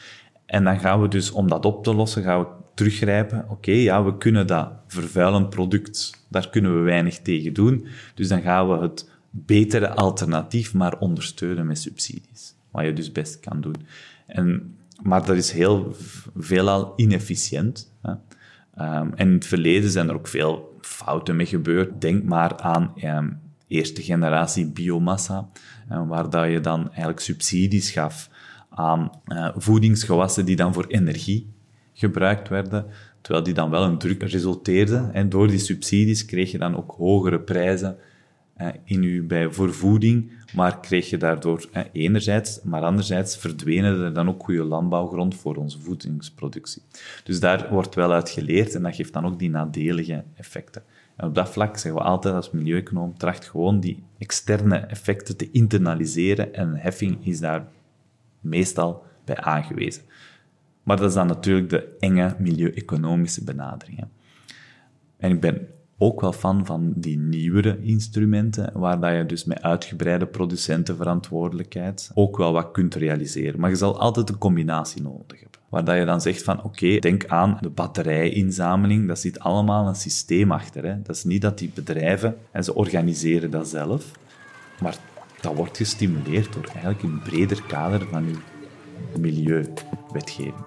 En 0.47 0.65
dan 0.65 0.79
gaan 0.79 1.01
we 1.01 1.09
dus, 1.09 1.31
om 1.31 1.49
dat 1.49 1.65
op 1.65 1.85
te 1.85 1.95
lossen, 1.95 2.23
gaan 2.23 2.41
we 2.41 2.47
teruggrijpen. 2.75 3.45
Oké, 3.49 3.71
ja, 3.71 4.05
we 4.05 4.19
kunnen 4.19 4.47
dat 4.47 4.73
vervuilend 4.87 5.51
product, 5.51 6.25
daar 6.29 6.51
kunnen 6.51 6.77
we 6.77 6.81
weinig 6.81 7.19
tegen 7.19 7.53
doen. 7.53 7.87
Dus 8.15 8.29
dan 8.29 8.41
gaan 8.41 8.69
we 8.69 8.79
het 8.79 9.11
betere 9.31 9.89
alternatief 9.89 10.75
maar 10.75 10.99
ondersteunen 10.99 11.67
met 11.67 11.79
subsidies. 11.79 12.55
Wat 12.71 12.85
je 12.85 12.93
dus 12.93 13.13
best 13.13 13.41
kan 13.41 13.61
doen. 13.61 13.77
En, 14.27 14.77
maar 15.03 15.27
dat 15.27 15.37
is 15.37 15.51
heel 15.51 15.97
veelal 16.37 16.93
inefficiënt. 16.97 17.93
Hè. 18.03 18.11
Um, 18.79 19.13
en 19.15 19.29
in 19.29 19.33
het 19.33 19.47
verleden 19.47 19.91
zijn 19.91 20.09
er 20.09 20.15
ook 20.15 20.29
veel 20.29 20.79
fouten 20.81 21.37
mee 21.37 21.47
gebeurd. 21.47 22.01
Denk 22.01 22.25
maar 22.25 22.57
aan 22.57 22.93
um, 23.05 23.41
eerste 23.67 24.03
generatie 24.03 24.67
biomassa, 24.67 25.49
waar 25.89 26.31
dat 26.31 26.51
je 26.51 26.61
dan 26.61 26.87
eigenlijk 26.87 27.21
subsidies 27.21 27.91
gaf 27.91 28.31
aan 28.75 29.11
uh, 29.27 29.49
voedingsgewassen 29.57 30.45
die 30.45 30.57
dan 30.57 30.73
voor 30.73 30.87
energie 30.87 31.53
gebruikt 31.93 32.49
werden, 32.49 32.87
terwijl 33.21 33.45
die 33.45 33.55
dan 33.55 33.71
wel 33.71 33.85
een 33.85 33.99
druk 33.99 34.23
resulteerde. 34.23 35.11
En 35.13 35.29
door 35.29 35.49
die 35.49 35.59
subsidies 35.59 36.25
kreeg 36.25 36.51
je 36.51 36.59
dan 36.59 36.77
ook 36.77 36.95
hogere 36.97 37.41
prijzen 37.41 37.97
eh, 38.55 38.69
in 38.85 39.03
u 39.03 39.23
bij 39.23 39.51
voor 39.51 39.75
voeding, 39.75 40.33
maar 40.55 40.81
kreeg 40.81 41.11
je 41.11 41.17
daardoor 41.17 41.69
eh, 41.73 41.83
enerzijds, 41.93 42.61
maar 42.63 42.83
anderzijds 42.83 43.37
verdwenen 43.37 44.01
er 44.01 44.15
dan 44.15 44.29
ook 44.29 44.45
goede 44.45 44.65
landbouwgrond 44.65 45.35
voor 45.35 45.57
onze 45.57 45.81
voedingsproductie. 45.81 46.83
Dus 47.25 47.41
daar 47.41 47.69
wordt 47.71 47.95
wel 47.95 48.13
uit 48.13 48.31
geleerd 48.31 48.75
en 48.75 48.83
dat 48.83 48.95
geeft 48.95 49.13
dan 49.13 49.27
ook 49.27 49.39
die 49.39 49.51
nadelige 49.51 50.25
effecten. 50.37 50.83
En 51.17 51.27
op 51.27 51.35
dat 51.35 51.49
vlak 51.49 51.77
zeggen 51.77 52.03
we 52.03 52.09
altijd 52.09 52.35
als 52.35 52.51
milieueconoom, 52.51 53.19
tracht 53.19 53.45
gewoon 53.45 53.81
die 53.81 54.03
externe 54.19 54.77
effecten 54.77 55.37
te 55.37 55.51
internaliseren 55.51 56.55
en 56.55 56.77
heffing 56.77 57.27
is 57.27 57.41
daar 57.41 57.67
meestal 58.45 59.05
bij 59.25 59.37
aangewezen. 59.37 60.03
Maar 60.83 60.97
dat 60.97 61.09
is 61.09 61.15
dan 61.15 61.27
natuurlijk 61.27 61.71
de 61.71 61.97
enge 61.99 62.37
milieu-economische 62.39 63.45
benadering. 63.45 64.05
En 65.17 65.31
ik 65.31 65.41
ben 65.41 65.69
ook 65.99 66.21
wel 66.21 66.33
fan 66.33 66.67
van 66.67 66.93
die 66.97 67.19
nieuwere 67.19 67.79
instrumenten, 67.83 68.71
waar 68.75 69.01
dat 69.01 69.17
je 69.17 69.27
dus 69.27 69.45
met 69.45 69.63
uitgebreide 69.63 70.27
producentenverantwoordelijkheid 70.27 72.11
ook 72.15 72.37
wel 72.37 72.53
wat 72.53 72.71
kunt 72.71 72.95
realiseren. 72.95 73.61
Maar 73.61 73.71
je 73.71 73.77
zal 73.77 73.99
altijd 73.99 74.29
een 74.29 74.39
combinatie 74.39 75.03
nodig 75.03 75.41
hebben. 75.41 75.61
Waar 75.69 75.85
dat 75.85 75.97
je 75.97 76.05
dan 76.05 76.21
zegt 76.21 76.43
van, 76.43 76.63
oké, 76.63 76.99
denk 76.99 77.27
aan 77.27 77.59
de 77.61 77.71
batterijinzameling, 77.71 79.09
dat 79.09 79.19
zit 79.19 79.39
allemaal 79.39 79.89
een 79.89 79.95
systeem 79.95 80.53
achter. 80.53 80.85
Hè. 80.85 81.03
Dat 81.03 81.17
is 81.17 81.25
niet 81.25 81.43
dat 81.43 81.59
die 81.59 81.71
bedrijven, 81.75 82.37
en 82.51 82.65
ze 82.65 82.75
organiseren 82.75 83.51
dat 83.51 83.69
zelf, 83.69 84.13
maar 84.81 84.97
dat 85.45 85.55
wordt 85.55 85.77
gestimuleerd 85.77 86.53
door 86.53 86.65
eigenlijk 86.65 87.03
een 87.03 87.19
breder 87.19 87.63
kader 87.63 88.07
van 88.11 88.25
je 88.29 88.37
milieuwetgeving. 89.21 90.65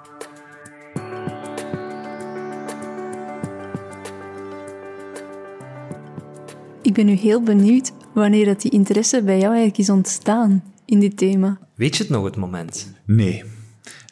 Ik 6.82 6.94
ben 6.94 7.06
nu 7.06 7.14
heel 7.14 7.42
benieuwd 7.42 7.92
wanneer 8.14 8.46
dat 8.46 8.62
die 8.62 8.72
interesse 8.72 9.24
bij 9.24 9.38
jou 9.38 9.48
eigenlijk 9.48 9.78
is 9.78 9.90
ontstaan 9.90 10.64
in 10.86 11.00
dit 11.00 11.18
thema. 11.18 11.60
Weet 11.76 11.96
je 11.96 12.04
het 12.04 12.12
nog, 12.12 12.24
het 12.24 12.36
moment? 12.36 12.94
Nee. 13.06 13.44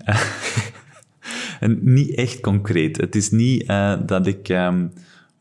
en 1.60 1.80
niet 1.82 2.16
echt 2.16 2.40
concreet. 2.40 2.98
Het 2.98 3.16
is 3.16 3.32
niet 3.32 3.70
uh, 3.70 4.00
dat 4.06 4.28
ik 4.28 4.50
um, 4.50 4.92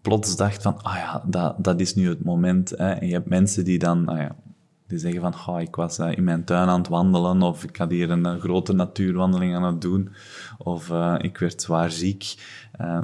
plots 0.03 0.37
dacht 0.37 0.63
van, 0.63 0.83
ah 0.83 0.97
ja, 0.97 1.25
dat, 1.27 1.65
dat 1.65 1.81
is 1.81 1.95
nu 1.95 2.09
het 2.09 2.25
moment. 2.25 2.71
Hè. 2.71 2.91
En 2.91 3.07
je 3.07 3.13
hebt 3.13 3.29
mensen 3.29 3.65
die 3.65 3.79
dan, 3.79 4.07
ah 4.07 4.19
ja, 4.19 4.37
zeggen 4.98 5.20
van, 5.20 5.61
ik 5.61 5.76
was 5.76 5.98
uh, 5.98 6.12
in 6.16 6.24
mijn 6.24 6.44
tuin 6.44 6.68
aan 6.68 6.78
het 6.78 6.88
wandelen, 6.88 7.42
of 7.42 7.64
ik 7.64 7.76
had 7.76 7.90
hier 7.90 8.11
een, 8.11 8.24
een 8.24 8.40
grote 8.40 8.72
natuurwandeling 8.72 9.54
aan 9.54 9.64
het 9.64 9.80
doen, 9.80 10.09
of 10.59 10.90
uh, 10.90 11.14
ik 11.18 11.38
werd 11.38 11.62
zwaar 11.62 11.90
ziek. 11.90 12.35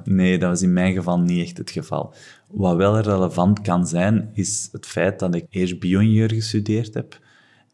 nee, 0.05 0.39
dat 0.39 0.49
was 0.49 0.63
in 0.63 0.73
mijn 0.73 0.95
geval 0.95 1.21
niet 1.21 1.43
echt 1.43 1.59
het 1.59 1.71
geval. 1.71 2.15
Wat 2.51 2.77
wel 2.77 3.01
relevant 3.01 3.61
kan 3.61 3.87
zijn, 3.87 4.31
is 4.33 4.69
het 4.73 4.87
feit 4.87 5.19
dat 5.19 5.35
ik 5.35 5.47
eerst 5.51 5.79
bio-ingenieur 5.79 6.33
gestudeerd 6.33 6.95
heb. 6.95 7.19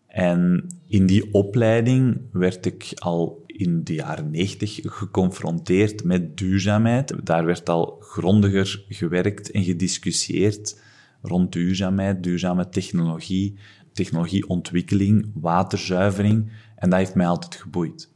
En 0.06 0.66
in 0.86 1.06
die 1.06 1.32
opleiding 1.32 2.20
werd 2.32 2.66
ik 2.66 2.92
al 2.94 3.44
in 3.46 3.84
de 3.84 3.94
jaren 3.94 4.30
90 4.30 4.80
geconfronteerd 4.82 6.04
met 6.04 6.36
duurzaamheid. 6.36 7.14
Daar 7.22 7.44
werd 7.44 7.68
al 7.68 7.96
grondiger 8.00 8.84
gewerkt 8.88 9.50
en 9.50 9.64
gediscussieerd 9.64 10.80
rond 11.22 11.52
duurzaamheid, 11.52 12.22
duurzame 12.22 12.68
technologie, 12.68 13.58
technologieontwikkeling, 13.96 15.30
waterzuivering. 15.34 16.50
En 16.76 16.90
dat 16.90 16.98
heeft 16.98 17.14
mij 17.14 17.26
altijd 17.26 17.54
geboeid. 17.54 18.10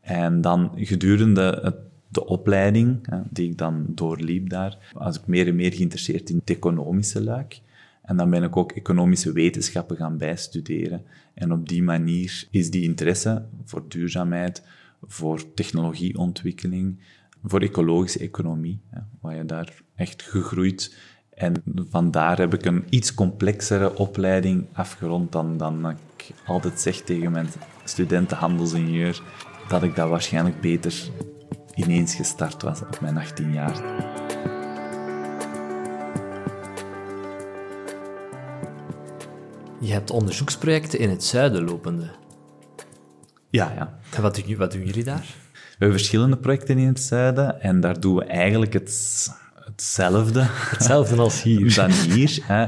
En 0.00 0.40
dan 0.40 0.72
gedurende 0.76 1.76
de 2.08 2.26
opleiding 2.26 3.08
die 3.30 3.50
ik 3.50 3.58
dan 3.58 3.86
doorliep 3.88 4.48
daar, 4.48 4.78
was 4.92 5.18
ik 5.18 5.26
meer 5.26 5.46
en 5.46 5.56
meer 5.56 5.72
geïnteresseerd 5.72 6.30
in 6.30 6.36
het 6.36 6.50
economische 6.50 7.22
luik. 7.22 7.60
En 8.02 8.16
dan 8.16 8.30
ben 8.30 8.42
ik 8.42 8.56
ook 8.56 8.72
economische 8.72 9.32
wetenschappen 9.32 9.96
gaan 9.96 10.18
bijstuderen. 10.18 11.02
En 11.34 11.52
op 11.52 11.68
die 11.68 11.82
manier 11.82 12.46
is 12.50 12.70
die 12.70 12.82
interesse 12.82 13.44
voor 13.64 13.84
duurzaamheid, 13.88 14.62
voor 15.06 15.54
technologieontwikkeling, 15.54 16.98
voor 17.44 17.60
ecologische 17.60 18.18
economie, 18.18 18.80
waar 19.20 19.36
je 19.36 19.44
daar 19.44 19.82
echt 19.94 20.22
gegroeid. 20.22 20.96
En 21.42 21.62
vandaar 21.90 22.38
heb 22.38 22.54
ik 22.54 22.64
een 22.64 22.84
iets 22.88 23.14
complexere 23.14 23.96
opleiding 23.96 24.66
afgerond 24.72 25.32
dan, 25.32 25.56
dan 25.56 25.90
ik 25.90 26.34
altijd 26.46 26.80
zeg 26.80 27.00
tegen 27.00 27.32
mijn 27.32 27.48
studenten 27.84 28.36
handelsingenieur, 28.36 29.22
dat 29.68 29.82
ik 29.82 29.94
dat 29.94 30.08
waarschijnlijk 30.08 30.60
beter 30.60 30.94
ineens 31.74 32.14
gestart 32.14 32.62
was 32.62 32.80
op 32.80 33.00
mijn 33.00 33.16
18 33.16 33.52
jaar. 33.52 33.76
Je 39.80 39.92
hebt 39.92 40.10
onderzoeksprojecten 40.10 40.98
in 40.98 41.10
het 41.10 41.24
zuiden 41.24 41.64
lopende. 41.64 42.10
Ja, 43.50 43.72
ja. 43.76 43.98
En 44.16 44.22
wat 44.22 44.34
doen, 44.34 44.56
wat 44.56 44.72
doen 44.72 44.84
jullie 44.84 45.04
daar? 45.04 45.26
We 45.52 45.78
hebben 45.78 45.98
verschillende 45.98 46.36
projecten 46.36 46.78
in 46.78 46.86
het 46.86 47.00
zuiden 47.00 47.60
en 47.60 47.80
daar 47.80 48.00
doen 48.00 48.14
we 48.14 48.24
eigenlijk 48.24 48.72
het, 48.72 49.30
hetzelfde. 49.72 50.40
Hetzelfde 50.48 51.16
als 51.16 51.42
hier. 51.42 51.74
Dan 51.76 51.90
hier. 51.90 52.38
Hè. 52.42 52.62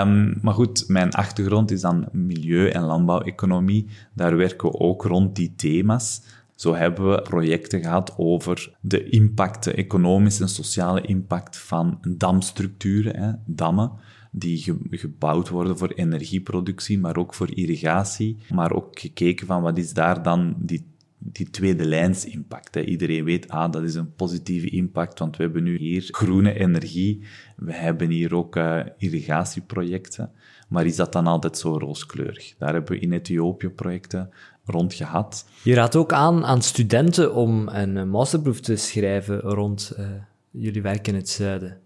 Um, 0.00 0.38
maar 0.42 0.54
goed, 0.54 0.84
mijn 0.88 1.12
achtergrond 1.12 1.70
is 1.70 1.80
dan 1.80 2.08
milieu- 2.12 2.68
en 2.68 2.82
landbouweconomie. 2.82 3.86
Daar 4.14 4.36
werken 4.36 4.70
we 4.70 4.78
ook 4.78 5.04
rond 5.04 5.36
die 5.36 5.52
thema's. 5.56 6.22
Zo 6.54 6.74
hebben 6.74 7.10
we 7.10 7.22
projecten 7.22 7.82
gehad 7.82 8.14
over 8.16 8.76
de 8.80 9.08
impact, 9.08 9.64
de 9.64 9.72
economische 9.72 10.42
en 10.42 10.48
sociale 10.48 11.00
impact 11.00 11.56
van 11.56 11.98
damstructuren, 12.16 13.16
hè, 13.16 13.32
dammen, 13.46 13.92
die 14.30 14.78
gebouwd 14.90 15.48
worden 15.48 15.78
voor 15.78 15.88
energieproductie, 15.88 16.98
maar 16.98 17.16
ook 17.16 17.34
voor 17.34 17.54
irrigatie. 17.54 18.38
Maar 18.54 18.72
ook 18.72 18.98
gekeken 18.98 19.46
van 19.46 19.62
wat 19.62 19.78
is 19.78 19.92
daar 19.92 20.22
dan 20.22 20.54
die, 20.58 20.86
die 21.32 21.50
tweede 21.50 21.84
lijns 21.84 22.24
impact. 22.24 22.74
Hè. 22.74 22.80
Iedereen 22.80 23.24
weet, 23.24 23.48
ah, 23.48 23.72
dat 23.72 23.82
is 23.82 23.94
een 23.94 24.14
positieve 24.14 24.70
impact, 24.70 25.18
want 25.18 25.36
we 25.36 25.42
hebben 25.42 25.62
nu 25.62 25.76
hier 25.76 26.08
groene 26.10 26.58
energie. 26.58 27.22
We 27.56 27.72
hebben 27.72 28.10
hier 28.10 28.34
ook 28.34 28.56
uh, 28.56 28.80
irrigatieprojecten. 28.98 30.30
Maar 30.68 30.86
is 30.86 30.96
dat 30.96 31.12
dan 31.12 31.26
altijd 31.26 31.58
zo 31.58 31.78
rooskleurig? 31.78 32.54
Daar 32.58 32.72
hebben 32.72 32.92
we 32.92 32.98
in 32.98 33.12
Ethiopië 33.12 33.68
projecten 33.68 34.30
rond 34.64 34.94
gehad. 34.94 35.48
Je 35.62 35.74
raadt 35.74 35.96
ook 35.96 36.12
aan 36.12 36.44
aan 36.44 36.62
studenten 36.62 37.34
om 37.34 37.68
een 37.68 38.08
masterproef 38.08 38.60
te 38.60 38.76
schrijven 38.76 39.40
rond 39.40 39.92
uh, 39.98 40.06
jullie 40.50 40.82
werk 40.82 41.08
in 41.08 41.14
het 41.14 41.28
zuiden. 41.28 41.80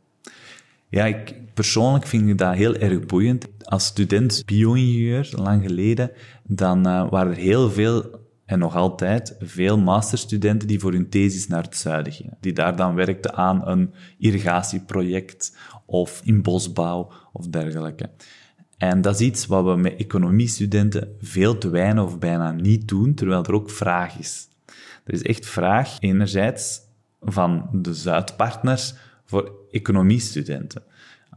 Ja, 0.88 1.04
ik, 1.06 1.34
persoonlijk 1.54 2.06
vind 2.06 2.28
ik 2.28 2.38
dat 2.38 2.54
heel 2.54 2.74
erg 2.74 3.06
boeiend. 3.06 3.48
Als 3.64 3.84
student 3.84 4.42
bio-ingenieur, 4.46 5.30
lang 5.36 5.62
geleden, 5.62 6.10
dan 6.42 6.88
uh, 6.88 7.10
waren 7.10 7.32
er 7.32 7.38
heel 7.38 7.70
veel, 7.70 8.20
en 8.52 8.58
nog 8.58 8.76
altijd, 8.76 9.36
veel 9.40 9.78
masterstudenten 9.78 10.68
die 10.68 10.78
voor 10.78 10.92
hun 10.92 11.08
thesis 11.08 11.46
naar 11.46 11.62
het 11.62 11.76
zuiden 11.76 12.12
gingen. 12.12 12.36
Die 12.40 12.52
daar 12.52 12.76
dan 12.76 12.94
werkten 12.94 13.34
aan 13.34 13.68
een 13.68 13.92
irrigatieproject 14.18 15.56
of 15.86 16.20
in 16.24 16.42
bosbouw 16.42 17.12
of 17.32 17.46
dergelijke. 17.46 18.10
En 18.76 19.00
dat 19.00 19.14
is 19.14 19.26
iets 19.26 19.46
wat 19.46 19.64
we 19.64 19.76
met 19.76 19.96
economiestudenten 19.96 21.16
veel 21.20 21.58
te 21.58 21.68
weinig 21.68 22.04
of 22.04 22.18
bijna 22.18 22.52
niet 22.52 22.88
doen, 22.88 23.14
terwijl 23.14 23.44
er 23.44 23.54
ook 23.54 23.70
vraag 23.70 24.18
is. 24.18 24.48
Er 25.04 25.14
is 25.14 25.22
echt 25.22 25.46
vraag, 25.46 25.96
enerzijds, 26.00 26.80
van 27.20 27.68
de 27.72 27.94
Zuidpartners 27.94 28.94
voor 29.24 29.52
economiestudenten. 29.70 30.82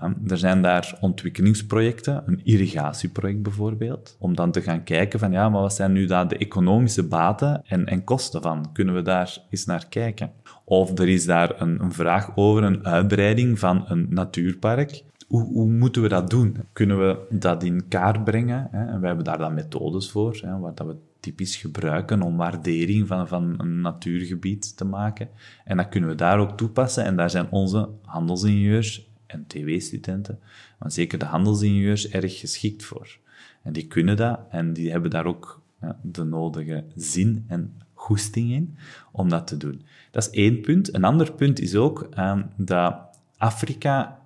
Ehm, 0.05 0.31
er 0.31 0.37
zijn 0.37 0.61
daar 0.61 0.97
ontwikkelingsprojecten, 1.01 2.23
een 2.25 2.41
irrigatieproject 2.43 3.41
bijvoorbeeld, 3.41 4.15
om 4.19 4.35
dan 4.35 4.51
te 4.51 4.61
gaan 4.61 4.83
kijken 4.83 5.19
van 5.19 5.31
ja, 5.31 5.49
maar 5.49 5.61
wat 5.61 5.73
zijn 5.73 5.91
nu 5.91 6.05
daar 6.05 6.27
de 6.27 6.37
economische 6.37 7.03
baten 7.03 7.61
en, 7.65 7.85
en 7.85 8.03
kosten 8.03 8.41
van? 8.41 8.69
Kunnen 8.73 8.95
we 8.95 9.01
daar 9.01 9.37
eens 9.49 9.65
naar 9.65 9.85
kijken? 9.89 10.31
Of 10.65 10.99
er 10.99 11.09
is 11.09 11.25
daar 11.25 11.61
een, 11.61 11.81
een 11.81 11.93
vraag 11.93 12.31
over 12.35 12.63
een 12.63 12.85
uitbreiding 12.85 13.59
van 13.59 13.85
een 13.87 14.07
natuurpark 14.09 15.03
hoe, 15.27 15.43
hoe, 15.43 15.71
moeten 15.71 16.01
we 16.01 16.07
dat 16.07 16.29
doen? 16.29 16.57
Kunnen 16.73 16.97
we 16.99 17.25
dat 17.29 17.63
in 17.63 17.87
kaart 17.87 18.23
brengen? 18.23 18.67
Hè? 18.71 18.85
En 18.85 18.99
wij 18.99 19.07
hebben 19.07 19.25
daar 19.25 19.37
dan 19.37 19.53
methodes 19.53 20.11
voor, 20.11 20.39
hè, 20.41 20.59
wat 20.59 20.77
dat 20.77 20.87
we 20.87 20.95
typisch 21.19 21.55
gebruiken 21.55 22.21
om 22.21 22.37
waardering 22.37 23.07
van, 23.07 23.27
van 23.27 23.53
een 23.57 23.81
natuurgebied 23.81 24.77
te 24.77 24.85
maken. 24.85 25.29
En 25.63 25.77
dat 25.77 25.89
kunnen 25.89 26.09
we 26.09 26.15
daar 26.15 26.39
ook 26.39 26.57
toepassen. 26.57 27.03
En 27.03 27.15
daar 27.15 27.29
zijn 27.29 27.51
onze 27.51 27.89
handelsingenieurs 28.01 29.09
en 29.27 29.47
TW-studenten, 29.47 30.39
maar 30.79 30.91
zeker 30.91 31.19
de 31.19 31.25
handelsingenieurs, 31.25 32.09
erg 32.09 32.39
geschikt 32.39 32.83
voor. 32.83 33.17
En 33.63 33.73
die 33.73 33.87
kunnen 33.87 34.17
dat 34.17 34.39
en 34.49 34.73
die 34.73 34.91
hebben 34.91 35.09
daar 35.09 35.25
ook 35.25 35.61
ja, 35.81 35.99
de 36.01 36.23
nodige 36.23 36.83
zin 36.95 37.45
en 37.47 37.81
goesting 37.93 38.51
in 38.51 38.77
om 39.11 39.29
dat 39.29 39.47
te 39.47 39.57
doen. 39.57 39.81
Dat 40.11 40.23
is 40.23 40.29
één 40.29 40.61
punt. 40.61 40.93
Een 40.95 41.03
ander 41.03 41.33
punt 41.33 41.59
is 41.59 41.75
ook 41.75 42.07
uh, 42.17 42.39
dat 42.57 42.95
Afrika 43.37 44.19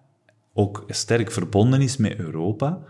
ook 0.54 0.84
sterk 0.88 1.32
verbonden 1.32 1.82
is 1.82 1.98
met 1.98 2.20
Europa 2.20 2.82